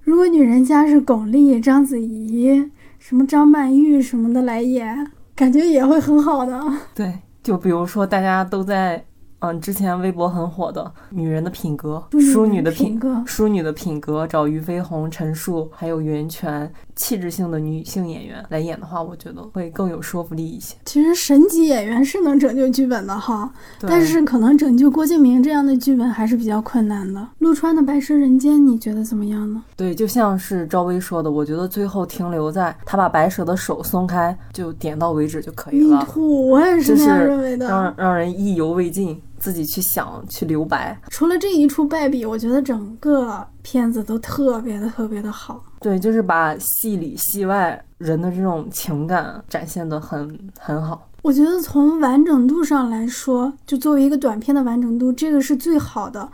[0.02, 6.62] 如果女人家是巩俐、章子怡、什么张曼玉什么的来演，感觉也会很好的。
[6.94, 9.04] 对，就比如说大家都在。
[9.44, 12.02] 嗯，之前微博很火的《女人的品格》，
[12.32, 20.74] 淑女的品格，淑女的品格，找俞飞鸿、陈数还有袁泉，气质性的女性演员来演的话，我觉得会更有说服力一些。
[20.86, 27.28] 其实神级演员是能拯救剧本的哈，但是可能拯救郭敬明这样的剧本还是比较困难的。
[27.40, 29.62] 陆川的《白蛇人间》，你觉得怎么样呢？
[29.76, 35.98] 对，就像是赵薇说的，我觉得最后停留在他把白蛇的手松开，就点到为止就可以了。
[35.98, 39.20] 迷途，我也是这样认为的，让让人意犹未尽。
[39.44, 45.62] 自己去想去留白，除了这一处败笔，我觉得整个片子都特别的特别的好。
[45.80, 51.10] 对，就是把戏里戏外人的这种情感展现的很很好。
[51.20, 56.30] 我觉得从完整度上来说，就作为一个短片的完整度，这个是最好的。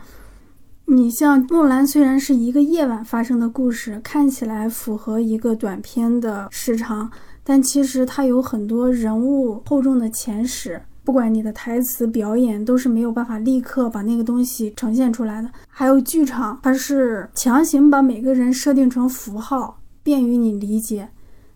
[0.85, 7.11] 你像《木兰》，虽然是一个夜晚发生的故事，看起来符合一个短片的时长，
[7.43, 10.81] 但其实它有很多人物厚重的前史。
[11.11, 15.49] 不管你的台词表演，都是没有办法立刻把那个东西呈现出来的。
[15.67, 21.09] 还有剧场，它是强行把每个人设定成符号，便于你理解，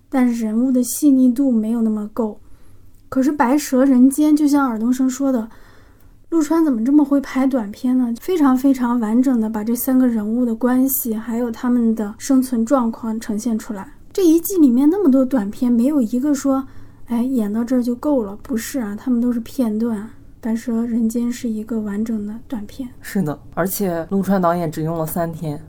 [0.10, 2.42] 但是人物的细腻度没有那么够。
[3.08, 5.50] 可是《白蛇人间》就像尔冬升说的，
[6.28, 8.14] 陆川怎么这么会拍短片呢？
[8.20, 13.94] 非常非常完整的把这三个人物的关系，还有他们的生存状况呈现出来。
[14.12, 16.68] 这一季里面那么多短片，没有一个说。
[17.08, 18.36] 哎，演到这儿就够了？
[18.42, 20.00] 不是啊，他们都是片段。
[20.42, 22.88] 《白蛇人间》是一个完整的短片。
[23.02, 25.60] 是的，而且陆川导演只用了三天，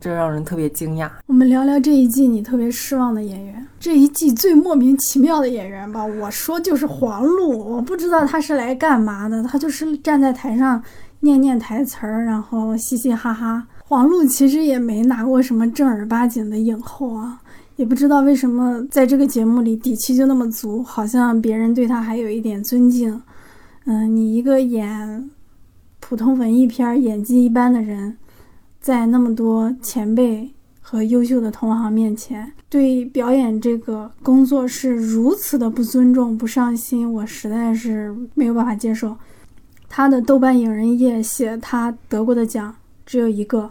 [0.00, 1.08] 这让人特别惊讶。
[1.26, 6.04] 我们聊聊这一季你特别失望的演员，这一季最莫名其妙的演员吧。
[6.04, 10.82] 我说就是黄璐，我不知道他是来干嘛的，他就是站在台上
[11.20, 13.66] 念念台词儿，然后嘻嘻哈哈。
[13.84, 17.40] 黄璐其实也没拿过什么正儿八经的影后啊。
[17.80, 23.18] 也不知道为什么在这个节目里底气就那么足，好像别人对他还有一点尊敬。
[23.86, 25.30] 嗯，你一个演
[25.98, 28.18] 普通文艺片演技一般的人，
[28.82, 30.50] 在那么多前辈
[30.82, 39.16] 和优秀的同行面前，对表演这个工作是如此的不尊重、不上心，我实在是没有办法接受。
[39.88, 42.76] 他的豆瓣影人页写他得过的奖
[43.06, 43.70] 只有一个。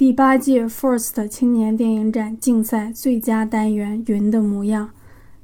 [0.00, 4.86] 第八届 FIRST 青年电影展竞赛最佳单元《云的模样》，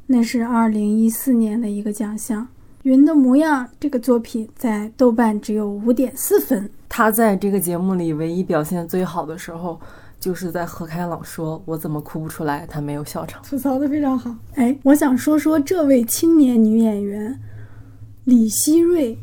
[0.06, 2.42] 那是二零一四年的一个奖项。
[2.84, 6.70] 《云的模样》这个作品在豆瓣只有五点四分。
[6.88, 9.78] 他在这个节目里唯一表现最好的时候，
[10.18, 14.34] 就是在何开朗说“我怎么哭不出来”，他没有笑场，吐槽的非常好。
[14.54, 17.38] 哎，我想说说这位青年女演员
[18.24, 19.18] 李希瑞。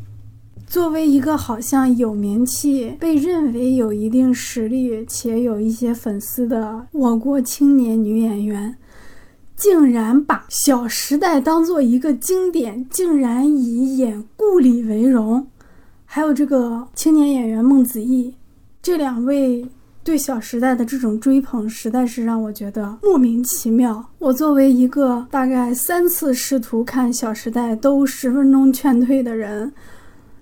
[0.66, 8.76] 作为一个好像有名气、被认为有一定实力且有一些粉丝的我国青年女演员，
[9.56, 15.46] 竟然把《小时代》当做一个经典，竟然以演顾里为荣。
[16.04, 18.34] 还有这个青年演员孟子义，
[18.82, 19.66] 这两位
[20.02, 24.04] 对《小时代》的这种追捧，实在是让我觉得莫名其妙。
[24.18, 29.72] 我作为一个大概三次试图看《小时代》都十分钟劝退的人。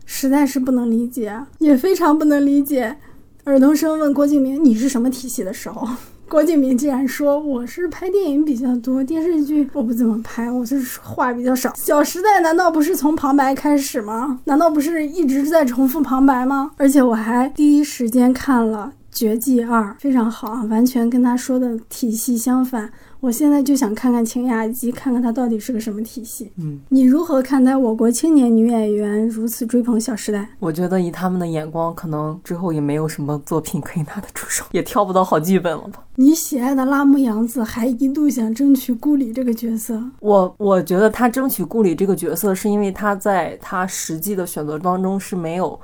[0.05, 2.97] 实在是不能理解，也非常不能理解。
[3.45, 5.89] 尔冬升问郭敬明：“你是什么体系的时候？”
[6.29, 14.39] 郭敬明竟然说：“我是拍电影比较多，电视剧 我不怎么拍，我就是话比较少。”《小时代》难道不是从旁白开始吗？
[14.45, 16.71] 难道不是一直在重复旁白吗？
[16.79, 22.91] 而且我还第一时间看了《绝技二》，非常好啊，完全跟他说的体系相反。
[23.23, 26.51] 我现在就想看看秦雅姬，看看她到底是个什么体系。
[26.57, 30.41] 嗯，你如何看待我国青年女演员如此追捧《小时代》？
[30.59, 36.05] 我觉得以他们的眼光，可能之后也没有什么作品可以拿得出手，也挑不到好剧本了吧？
[36.17, 40.03] 你喜爱的拉木洋子还一度想争取顾里这个角色。
[40.19, 45.79] 我我觉得他争取顾里这个角色，是因为他在他实际的选择当中是没有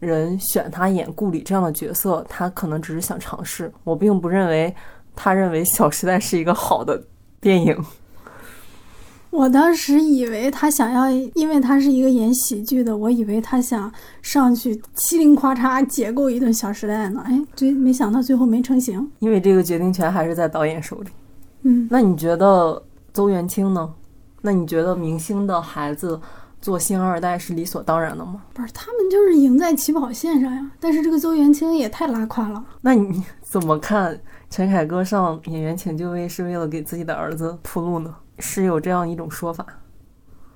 [0.00, 3.72] 人选他演顾里这样的角色，他可能只是想尝试。
[3.84, 4.74] 我并不认为。
[5.22, 7.04] 他认为《小时代》是一个好的
[7.42, 7.76] 电影。
[9.28, 13.92] 我当时以为他想要，因为他是一个演喜剧的，我以为他想
[14.22, 17.22] 上去嘁哩咔嚓解构一顿《小时代》呢。
[17.26, 19.10] 哎，最没想到最后没成型。
[19.18, 21.10] 因为这个决定权还是在导演手里。
[21.64, 23.92] 嗯，那你觉得邹元清呢？
[24.40, 26.18] 那你觉得明星的孩子
[26.62, 28.42] 做星二代是理所当然的吗？
[28.54, 30.70] 不是，他们就是赢在起跑线上呀。
[30.80, 32.64] 但是这个邹元清也太拉胯了。
[32.80, 34.18] 那你 怎么看？
[34.50, 39.64] 陈凯歌上《演员请就位》是为了给自己的儿子铺路呢，是有这样一种说法。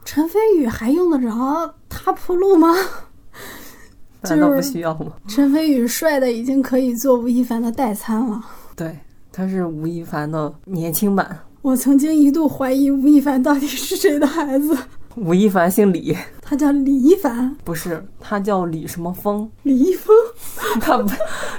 [0.05, 2.74] 陈飞宇还用得着他铺路吗？
[4.22, 5.12] 难道不需要吗？
[5.28, 8.45] 陈飞宇帅的已经可以做吴亦凡的代餐了。
[8.74, 8.99] 对，
[9.30, 11.38] 他是吴亦凡的年轻版。
[11.62, 14.76] 我曾经一度怀疑吴亦凡到底是谁的孩子。
[15.17, 19.49] 吴亦凡姓李， 他叫李一凡，不是他叫李什么峰？
[19.62, 20.15] 李易峰，
[20.81, 21.09] 他不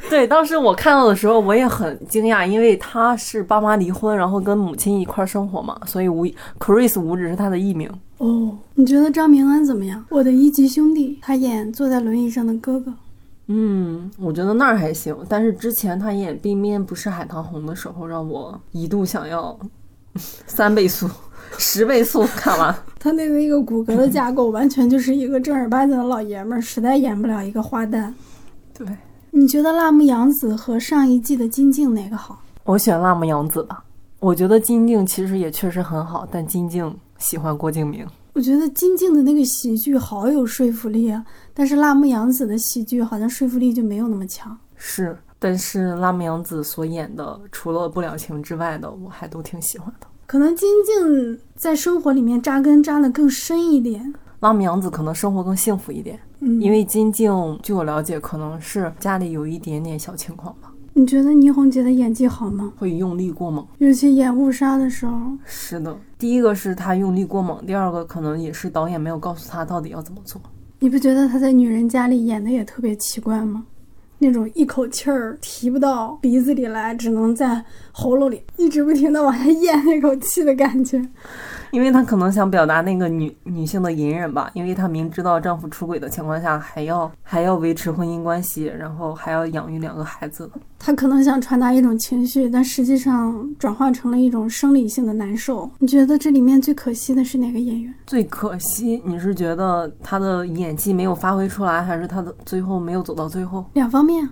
[0.09, 0.27] 对。
[0.27, 6.25] 当时我看到的时候，我也很惊讶，因为他是爸妈离婚，然后跟母亲一块生活嘛，所以吴
[6.59, 7.89] Chris 吴只是他的艺名。
[8.17, 10.03] 哦，你觉得张明恩怎么样？
[10.09, 12.93] 我的一级兄弟，他演坐在轮椅上的哥哥。
[13.47, 19.57] 嗯，我觉得那儿还行，但是之前他演《冰面不是海棠红》的时候，让我一度想要
[20.45, 21.07] 三倍速。
[21.57, 28.11] 十倍速看完， 他那个一个骨骼的架构，完全就是一个正儿八经的老爷们儿，实在演不了一个花旦。
[28.73, 28.87] 对，
[29.31, 32.41] 你觉得辣目洋子和上一季的金靖哪个好？
[32.63, 33.83] 我选辣目洋子吧。
[34.19, 38.05] 我觉得金靖其实也确实很好，但金靖喜欢郭敬明。
[38.33, 44.57] 我觉得金靖的那个喜剧好有说服力啊，但是辣目洋子的喜剧好像说服力就没有那么强。
[44.75, 50.07] 是，但是辣目洋子所演的，除了不了情之外的，我还都挺喜欢的。
[50.27, 54.13] 可能金靖在生活里面扎根扎得更深一点。
[54.39, 62.73] 辣目洋子可能生活更幸福一点，嗯，因为金靖，据我了解，可能是家里有一点点小情况吧，你觉得倪虹洁的演技好吗？
[62.77, 63.65] 会用力过猛。
[63.77, 70.41] 尤其演误杀的时候，是的，第一个是她用力过猛，第二个可能也是导演没有告诉她到底要怎么做。
[70.79, 73.65] 你不觉得她在女人家里演的也特别奇怪吗？
[74.19, 81.01] 那种一口气儿提不到鼻子里来，只能在喉咙里一直不停的往下咽那口气的感觉。
[81.75, 90.49] 因为她可能想表达那个女女性的隐忍吧，因为她明知道丈夫出轨的情况下，还要还要维持婚姻关系，然后还要养育两个孩子。
[90.79, 95.69] 她可能想传达一种情绪，但实际上转化成了一种生理性的难受。
[95.79, 97.93] 你觉得这里面最可惜的是哪个演员？
[98.07, 103.65] 最可惜，你是觉得她的演技没有发挥出来，还是她的最后没有走到最后？
[103.73, 104.29] 两方面。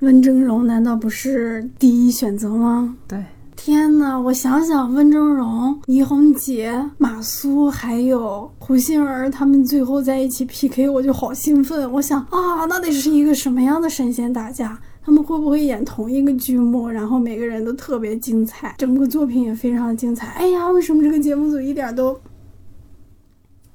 [0.00, 2.94] 温峥嵘难道不是第一选择吗？
[3.08, 3.24] 对，
[3.66, 11.90] 天呐，我想想，温峥嵘、倪虹洁、马苏还有胡杏儿，他们最后在一起 PK，我就好兴奋。
[11.90, 14.78] 我想啊，那得是一个什么样的神仙打架？
[15.02, 16.86] 他们会不会演同一个剧目？
[16.86, 20.26] 然后每个人都特别精彩，整个作品也非常精彩。
[20.32, 22.14] 哎呀，为什么这个节目组一点都……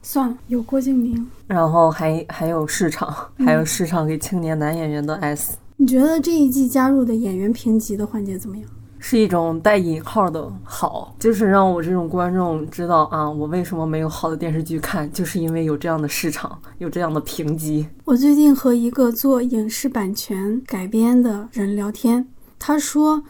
[0.04, 5.58] 算了，有郭敬明，然后还还有市场，还有市场给青年男演员的 S。
[5.78, 8.70] 你觉得这一季加入的演员评级的环节怎么样？
[9.02, 17.88] 是一种带引号的好，就是让我这种观众知道啊，我为什么没有好的电视剧看，就是因为有这样的市场，有这样的评级。
[18.04, 22.28] 我最近和一个做影视版权改编的人聊天，
[22.60, 23.24] 他说，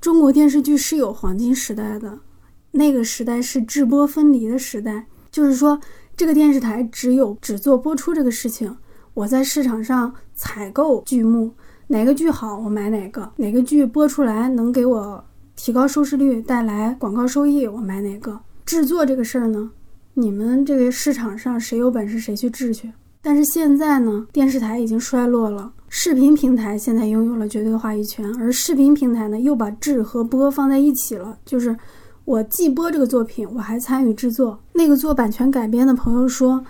[0.00, 2.18] 中国电视剧是有黄金时代的，
[2.72, 5.80] 那个时代是制播分离的时代，就是说
[6.16, 8.76] 这个电视台只有只做播出这个事情，
[9.14, 11.54] 我在市场上采购剧目。
[11.92, 15.22] 哪个剧好，我买哪个；哪个剧播出来能给我
[15.56, 18.40] 提高收视率、带来广告收益，我买哪个。
[18.64, 19.70] 制作这个事儿呢，
[20.14, 22.90] 你们这个市场上谁有本事谁去制去。
[23.20, 31.76] 但是现在呢，电视台已经衰落了，视频平台现在拥有了绝对话语权，而视频平台呢又把制和播放在一起了，就是
[32.24, 34.58] 我既播这个作品，我还参与制作。
[34.72, 36.64] 那个做版权改编的朋友说。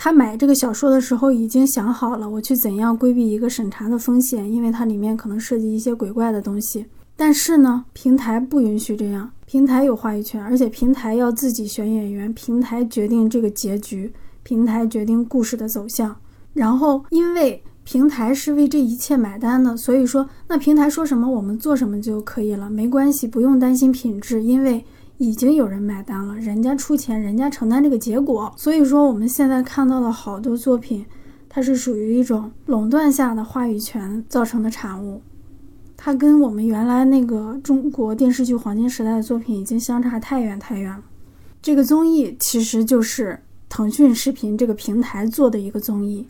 [0.00, 6.86] 他买这个小说的时候已经想好了，我去怎样规避一个审查的风险，因为它里面可能涉及一些鬼怪的东西。
[7.16, 14.12] 但是呢，平台不允许这样，平台有话语权，而且平台要自己选演员，平台决定这个结局，
[14.44, 16.14] 平台决定故事的走向。
[16.52, 24.84] 然后，因为平台是为这一切买单的，所以说，那平台说什么我们做什么就可以了，没关系，不用担心品质，因为。
[25.18, 28.52] 已经有人买单了，人家出钱，人家承担这个结果。
[28.56, 31.04] 所以说，我们现在看到的好多作品，
[31.48, 35.20] 它是属于一种垄断下的话语权造成的产物。
[35.96, 41.02] 它跟我们原来那个中国电视剧黄金时代的作品已经相差太远太远了。
[41.60, 46.28] 这个综艺其实就是腾讯视频这个平台做的一个综艺，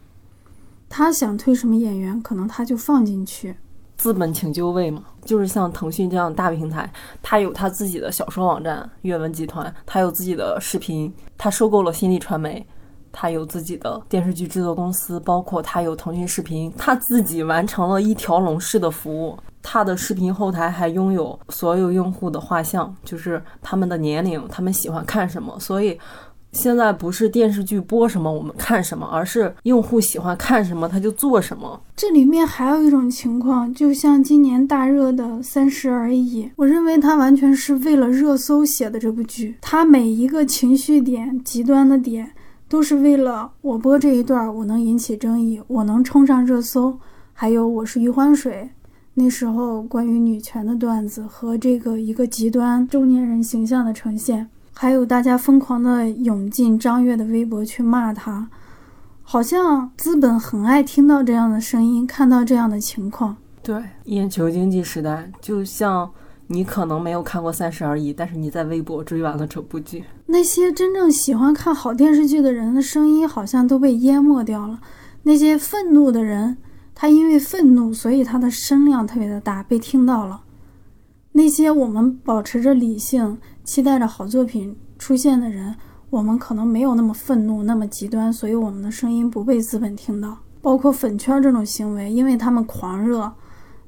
[0.88, 3.56] 他想推什么演员，可能他就放进去。
[3.98, 6.90] 资本请就位嘛，就是像腾讯这样大平台，
[7.20, 12.64] 它有它自己的小说网站阅文集团，它有自己的视频，它收购了新力传媒，
[13.10, 25.98] 它有自己的电视剧制作公司，包括它有腾讯视频，它自己完成了一条龙式的服务，它的视频后台还拥有所有用户的画像，就是他们的年龄，他们喜欢看什么，所以。
[26.52, 31.80] 现在不是电视剧播什么我们看什么，而是用户喜欢看什么他就做什么。
[31.94, 42.32] 这里面还有一种情况，就像今年大热的《三十而已》，我认为它完全是为了热搜写的这部剧，它每一个情绪点、极端的点，
[42.68, 46.98] 都是为了我播这一段我能引起争议，我能冲上热搜。
[47.32, 48.68] 还有《我是余欢水》，
[49.14, 54.48] 那时候关于女权的段子和这个一个极端中年人形象的呈现。
[54.80, 58.48] 还有大家疯狂的涌进张悦的微博去骂他，
[59.24, 63.36] 好像资本很爱听到这样的声音，看到这样的情况。
[63.60, 66.08] 对，眼球经济时代，就像
[66.46, 70.04] 你可能没有看过《三十而已》，但是你在微博追完了这部剧。
[70.26, 74.78] 那些真正喜欢看好电视剧的人的声音，好像都被淹没掉了。
[75.24, 76.56] 那些愤怒的人，
[76.94, 80.42] 他因为愤怒，所以他的声量特别的大，被听到了。
[81.38, 83.38] 那些我们保持着理性。
[83.62, 85.72] 期待着好作品出现的人，
[86.10, 90.36] 我们可能没有那么愤怒、那么极端，所以我们的声音不被资本听到。
[90.60, 93.30] 包括粉圈这种行为，因为他们狂热，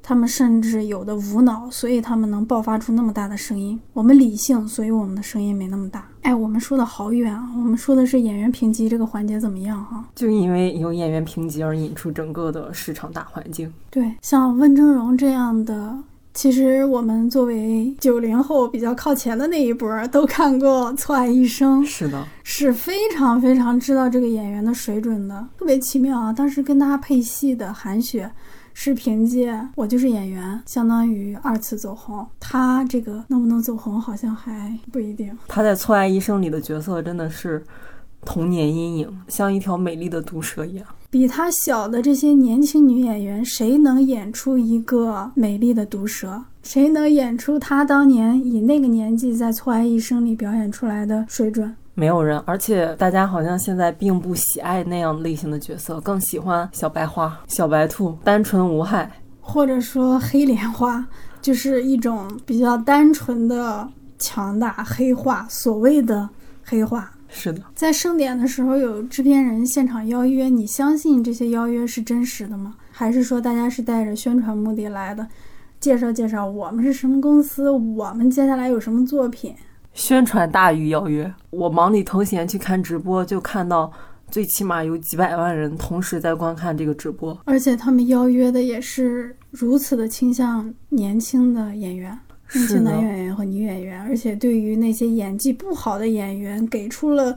[0.01, 3.77] 他们甚至有的无脑，所以他们能爆发出那么大的声音。
[3.91, 6.07] 我们理性，所以我们的声音没那么大。
[6.21, 7.49] 哎，我们说的好远啊！
[7.57, 10.05] 我们说的是演员评级这个环节怎么样哈？
[10.15, 13.73] 就因为有演员评级而引出整个的市场大环境。
[13.89, 15.97] 对，像温峥嵘这样的。
[16.33, 26.31] 其实我们作为九零后比较靠前的那一波，都看过《错爱一生》，是的，是非常非常知道这个演员的水准的，特别奇妙啊！
[26.31, 28.31] 当时跟他配戏的韩雪，
[28.73, 32.25] 是凭借《我就是演员》相当于二次走红。
[32.39, 35.37] 他这个能不能走红，好像还不一定。
[35.49, 37.61] 他在《错爱一生》里的角色真的是
[38.23, 40.85] 童年阴影，像一条美丽的毒蛇一样。
[41.11, 46.41] 比她小的这些年轻女演员，谁能演出一个美丽的毒蛇？
[46.63, 51.75] 谁能演出她当年以那个年纪在《错爱一生》里表演出来的水准？
[51.95, 61.05] 没有人，而且大家好像现在并不喜爱那样类型的角色，更喜欢小白花、小白兔，单纯无害，或者说黑莲花，
[61.41, 63.85] 就是一种比较单纯的
[64.17, 66.29] 强大黑化，所谓的
[66.63, 67.11] 黑化。
[67.33, 72.75] 是的，在盛典的时候有制片人现场邀约，你相信这些邀约是真实的吗？
[72.91, 75.25] 还是说大家是带着宣传目的来的？
[75.79, 79.55] 介绍介绍我们是什么公司，我们接下来有什么作品？
[79.93, 81.33] 宣传大于邀约。
[81.49, 83.91] 我忙里偷闲去看直播，就看到
[84.29, 92.17] 最起码有几百万人同时在观看这个直播，而且他们邀约的也是如此的倾向年轻的演员。
[92.53, 97.35] 年轻男演员和女演员，而且对于那些演技不好的演员，给出了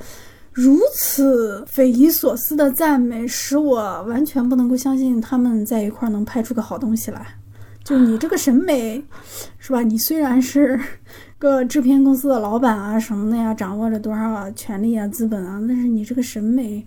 [0.52, 7.26] 如此匪夷所思的赞美，使我完全不能够相信他们在一块儿能拍出个好东西来。
[7.82, 9.02] 就你这个审美，
[9.58, 9.82] 是吧？
[9.82, 10.80] 你虽然是
[11.38, 16.82] 个制片公司的老板啊什么的呀，掌握着多少权利啊、资本啊，但是你这个审美，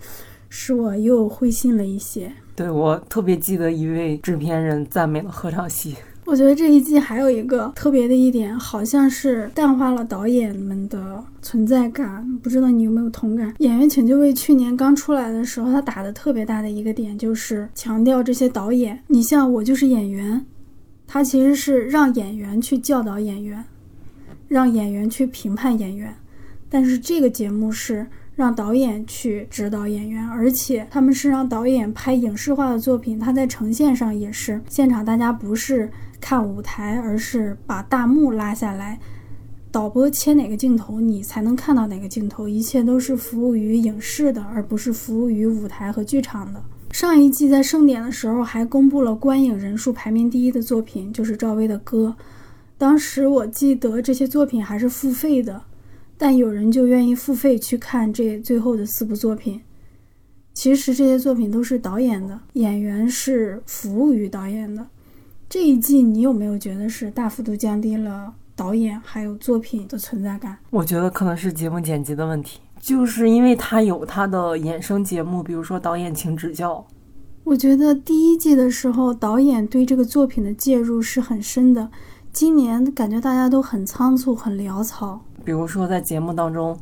[0.49, 2.31] 使我又灰心了一些。
[2.55, 5.95] 对我特别记得一位制片人赞美了合唱戏。
[6.27, 12.37] 我觉得这一季还有一个特别的一点，好像是淡化了导演们的存在感。
[12.43, 13.49] 不知道你有没有同感？
[13.59, 19.01] 《演员请就位》去年刚出来的时候，他打的特别大的一个点就是强调这些导演。
[19.07, 20.45] 你像我就是演员，
[21.07, 23.63] 他其实是让演员去教导演员，
[24.49, 26.13] 让演员去评判演员。
[26.69, 28.05] 但是这个节目是
[28.35, 33.17] 让导演去指导演员，而且他们是让导演拍影视化的作品。
[33.17, 35.89] 他在呈现上也是现场，大家不是。
[36.19, 38.99] 看舞台，而是把大幕拉下来，
[39.71, 42.47] 导播切哪个镜头，你才能看到哪个镜头。
[42.47, 46.63] 一切都是服务于影视的，而不是服务于舞台和剧场的。
[46.91, 52.15] 上一季在盛典的时候还公布了观影人数排名第一的作品，就是赵薇的歌。
[52.77, 55.61] 当时我记得这些作品还是付费的，
[56.17, 59.61] 但有人就愿意付费去看这最后的四部作品。
[60.53, 64.87] 其实这些作品都是导演的，演员是服务于导演的。
[65.49, 70.57] 这一季你有没有觉得是大幅度降低了导演还有作品的存在感？
[70.71, 76.85] 我觉得可能是节目剪辑的问题，就是因为他有他的衍生节目，比如说导演请指教。
[77.45, 81.89] 我觉得第一季的时候导演对这个作品的介入是很深的，
[82.33, 85.21] 今年感觉大家都很仓促、很潦草。
[85.45, 86.77] 比如说在节目当中，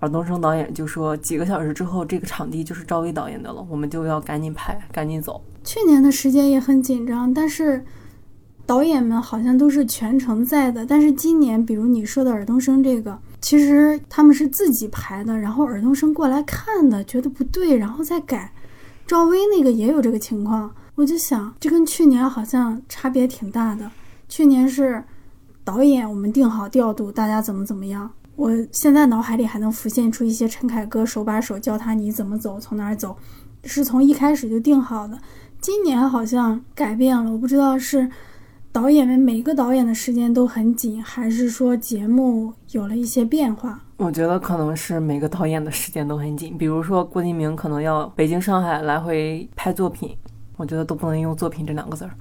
[0.00, 5.40] 尔冬升导演就说几个小时之后这个场地就是赵薇导演的了，我们就要赶紧拍，赶紧走。
[5.64, 7.82] 去年的时间也很紧张，但是。
[8.64, 18.52] 导演们好像都是全程在的，但是今年，比如你说的尔冬升这个，其实他们是自己排的，然后尔冬升过来看的，觉得不对，然后再改。
[19.06, 23.90] 赵薇那个也有这个情况，我就想，这跟去年好像差别挺大的。
[24.28, 25.02] 去年是
[25.64, 28.08] 导演我们定好调度，大家怎么怎么样。
[28.36, 33.16] 我现在脑海里还能浮现出一些陈凯歌手把手教他你怎么走，从哪儿走，
[33.64, 35.18] 是从一开始就定好的。
[35.60, 38.08] 今年好像改变了，我不知道是。
[38.72, 43.78] 导演们每个导演的时间都很紧，还是说节目有了一些变化？
[43.98, 46.56] 我觉得可能是每个导演的时间都很紧。
[46.56, 50.16] 比如说郭敬明可能要北京、上海来回拍作品，
[50.56, 52.12] 我觉得都不能用“作品”这两个字儿。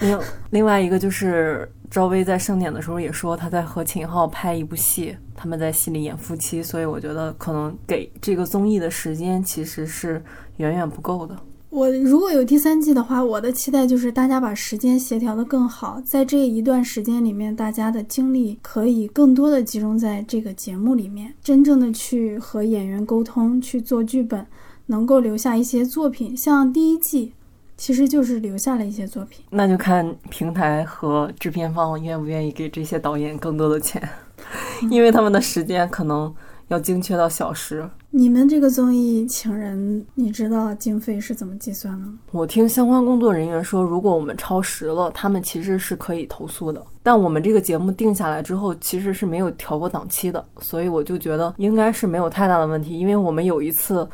[0.00, 0.18] 另
[0.48, 10.24] 另外一个就是赵薇在盛典的时候也说，她在和秦昊拍一部戏，他们在戏里演夫妻，所以我觉得可能给这个综艺的时间其实是
[10.56, 11.36] 远远不够的。
[11.72, 24.46] 我如果有第三季的话，我的期待就是大家把时间协调的更好，在这一段时间里面，大家的精力可以更多的集中在这个节目里面，真正的去和演员沟通，去做剧本，
[24.84, 26.36] 能够留下一些作品。
[26.36, 27.32] 像第一季，
[27.78, 29.42] 其实就是留下了一些作品。
[29.48, 34.06] 那就看平台和制片方愿不愿意给这些导演更多的钱，
[34.90, 36.34] 因为他们的时间可能
[36.68, 37.88] 要精确到小时。
[38.14, 42.18] 你们这个综艺请人，你知道经费是怎么计算的吗？
[42.30, 46.84] 我听相关工作人员说，如果我们超时了，他们其实是可以投诉的。
[47.02, 54.06] 但我们这个节目定下来之后，其实是没有调过档期的，所以我就觉得应该是没有太大的问题，因为我们有一次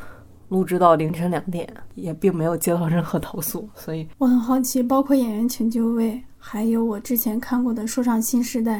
[0.47, 8.79] 录制到凌晨两点，也并没有接到任何投诉，所以我很好奇，包括演员请就位，还有我之前看过的《说唱新时代》，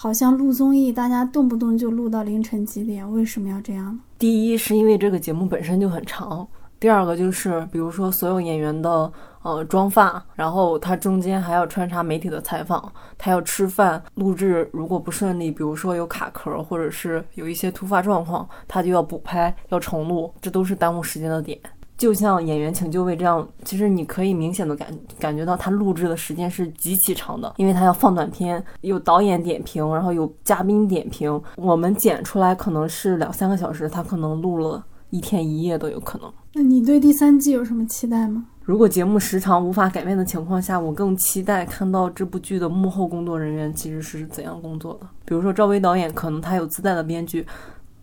[0.00, 3.98] 好像录综艺大家动不动就录到凌晨几点，为什么要这样？
[4.16, 6.46] 第一是因为这个节目本身就很长，
[6.78, 21.58] 第二个就是比如说所有演员的呃妆发，然后他中间还要穿插媒体的采访，他要吃饭，录制如果不顺利，比如说有卡壳或者是有一些突发状况，他就要补拍要重录，这都是耽误时间的点。
[21.98, 24.88] 就像演员请就位这样，其实你可以明显的感
[25.18, 36.32] 感觉到他录制的时间是极其长的，因为他要放短片，有导演点评，然后有嘉宾点评，我们剪出来可能是两三个小时，他可能录了一天一夜都有可能。
[36.54, 38.46] 那你对第三季有什么期待吗？
[38.62, 45.06] 如果节目时长无法改变的情况下，我更期待看到这部剧的幕后工作人员其实是怎样工作的。
[45.24, 47.46] 比如说赵薇导演，可能他有自带的编剧，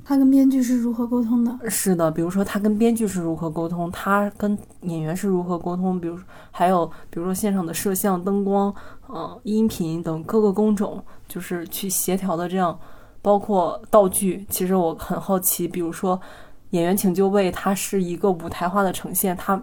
[0.07, 1.59] 他跟编剧是如何沟通的？
[1.67, 6.15] 是的，比如说他跟编剧是如何沟通，他跟演员是如何沟通，比如
[6.51, 8.71] 还有比如说现场的摄像、灯光、
[9.07, 12.79] 呃音频等各个工种，就是去协调的这样，
[13.23, 14.45] 包括道具。
[14.47, 16.21] 其实我很好奇，比如说
[16.69, 19.59] 演员请就位，它是一个舞台化的呈现，它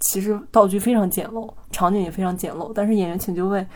[0.00, 3.66] 其实道具非常简陋，场景也非常简陋，但是演员请就位。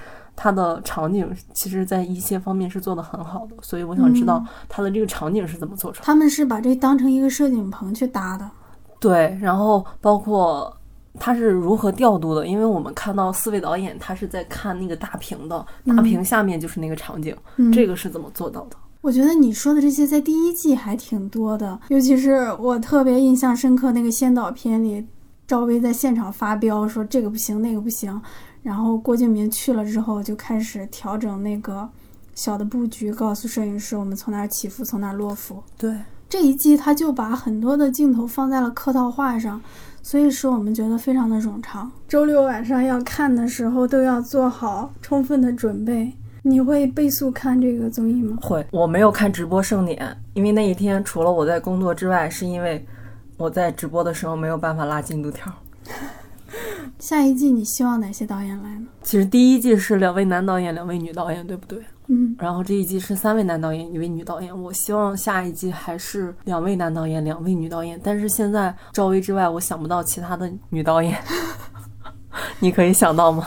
[0.43, 6.07] 它的场景其实，在一些方面是做的很好的，所以我想知道它的这个场景是怎么做出来。
[6.07, 8.51] 他们是把这当成一个摄影棚去搭的，
[8.99, 10.75] 对，然后包括
[11.19, 18.77] 他是如何调度的，因为我们看到四位导演他是在看那个大屏的，大屏下面就是那个场景，嗯这个是怎么做到的？
[19.03, 25.07] 我觉得你说的这些在第一季还挺多的，尤其是我特别印象深刻那个先导片里，
[25.47, 28.19] 赵薇在现场发飙说这个不行那个不行，
[28.63, 31.89] 然后郭敬明去了之后就开始调整那个
[32.35, 35.63] 小的布局，告诉摄影师我们从哪儿起伏，从哪儿落伏。
[35.79, 35.97] 对，
[36.29, 39.61] 这一季他就把很多的镜头放在了客套话上，
[40.03, 41.91] 所以使我们觉得非常的冗长。
[42.07, 46.13] 周六晚上要看的时候都要做好充分的准备。
[46.43, 48.39] 你会倍速看这个综艺吗？
[48.41, 52.83] 会，我没有看直播盛典，因为那一天除了我在工作之外，是因为
[53.37, 55.53] 我在直播的时候没有办法拉进度条。
[56.99, 58.87] 下一季你希望哪些导演来呢？
[59.03, 61.83] 其实第一季是两位男导演，两位女导演，对不对？
[62.09, 64.63] 嗯，然后这一季是三位男导演，一位女导演。
[64.63, 68.01] 我希望下一季还是两位男导演，两位女导演。
[68.03, 71.17] 但是现在赵薇之外，我想不到其他的女导演。
[72.59, 73.47] 你可以想到吗？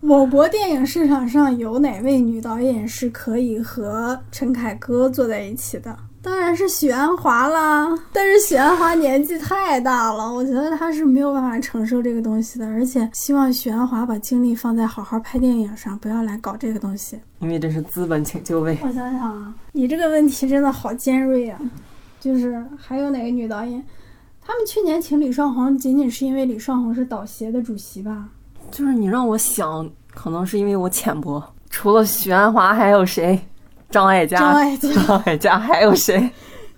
[0.00, 5.96] 我国电影市场上有哪位女导演是可以和陈凯歌坐在一起的？
[6.24, 7.86] 当然是许鞍华啦。
[8.10, 12.66] 但是许鞍华年纪太大了，我觉得他是没有办法承受这个东西的。
[12.66, 17.20] 而且希望许鞍华把精力放在好好拍电影上，不要来搞这个东西。
[17.40, 18.78] 因为这是资本请就位。
[18.82, 21.60] 我想想啊，你这个问题真的好尖锐啊！
[22.18, 23.84] 就是还有哪个女导演？
[24.40, 28.28] 他们去年请李双红，仅仅是因为李双红是导协的主席吧？
[28.70, 31.42] 就是你让我想，可能是因为我浅薄。
[31.68, 33.38] 除了许鞍华，还有谁？
[33.90, 34.38] 张艾嘉。
[34.38, 36.30] 张艾嘉张艾嘉 还有谁？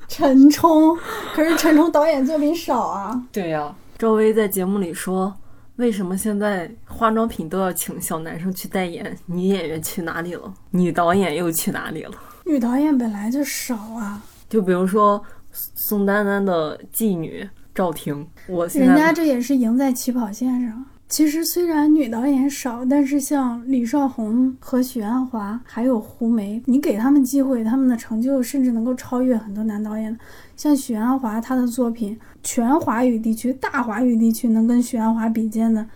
[0.08, 0.96] 陈冲，
[1.34, 3.20] 可是陈冲导演作品少啊。
[3.32, 5.34] 对呀、赵薇在节目里说，
[5.76, 9.16] 为什么现在化妆品都要请小男生去代言？
[9.26, 10.54] 女演员去哪里了？
[10.70, 12.12] 女导演又去哪里了？
[12.44, 15.20] 女导演本来就少啊，就比如说
[15.52, 20.84] 宋丹丹的妓女赵婷，我现在人家这也是赢在起跑线上。
[21.08, 30.18] 其实虽然女导演少，但是像李少红和许鞍华还有胡梅，你给他们机会，他们的成就甚至能够超越很多男导演。
[30.56, 35.86] 像许鞍华，他的作品全华语地区、大华语地区能跟许鞍华比肩的，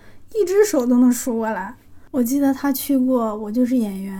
[0.40, 1.74] 一只手都能数过来。
[2.12, 4.16] 我记得他去过《我就是演员》，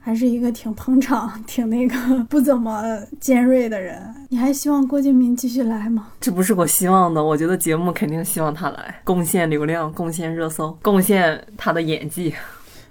[0.00, 1.94] 还是一个挺捧场、 挺那个
[2.28, 2.82] 不怎么
[3.20, 4.00] 尖锐的人。
[4.30, 6.08] 你还希望郭敬明继续来吗？
[6.20, 12.34] 这不是我希望的，我觉得节目肯定希望他来贡献流量、贡献热搜、贡献他的演技。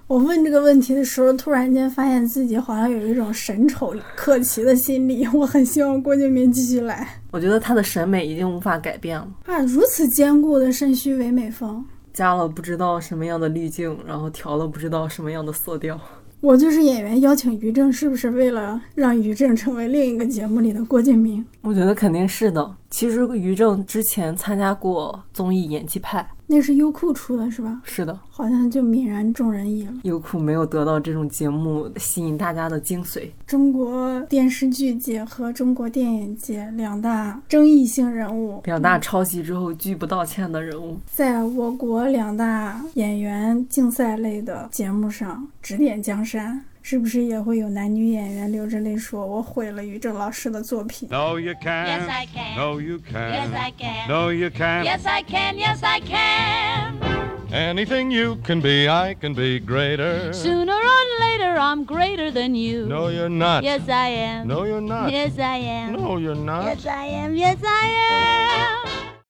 [0.06, 5.24] 我问这个问题的时候，突然间发现自己好像有一种审丑可奇的心理。
[5.32, 9.60] 我很希望郭敬明继续来我觉得他的审美已经无法改变了，啊！
[9.60, 15.96] 如此坚固的肾虚唯美风，加了不知道什么样的滤镜，然后调了不知道什么样的色调。
[16.40, 21.44] 我就是演员邀请于正，是不是为了让于正成为另一个节目里的郭敬明？
[21.60, 22.74] 我觉得肯定是的。
[22.88, 26.18] 其实于正之前参加过综艺《演技派》，
[26.52, 27.80] 那是优酷出的是吧？
[27.84, 29.92] 是的，好像就泯然众人矣了。
[30.02, 33.28] 优酷没有得到这种节目吸引大家的精髓。
[33.46, 46.60] 中国电视剧界和中国电影界两大争议性人物，两大抄袭之后拒不道歉的人物，在我国两大演员竞赛类的节目上指点江山。
[46.82, 51.86] 是不是也会有男女演员流着泪说：“我毁了于正老师的作品 No, you can.
[51.86, 52.56] Yes, I can.
[52.56, 53.32] No, you can.
[53.32, 54.08] Yes, I can.
[54.08, 54.84] No, you can.
[54.84, 55.56] Yes, I can.
[55.56, 57.20] Yes, I can.
[57.52, 60.32] Anything you can be, I can be greater.
[60.32, 62.86] Sooner or later, I'm greater than you.
[62.86, 63.64] No, you're not.
[63.64, 64.48] Yes, I am.
[64.48, 65.10] No, you're not.
[65.10, 65.92] Yes, I am.
[65.92, 66.64] No, you're not.
[66.64, 67.36] Yes, I am.
[67.36, 69.09] Yes, I am.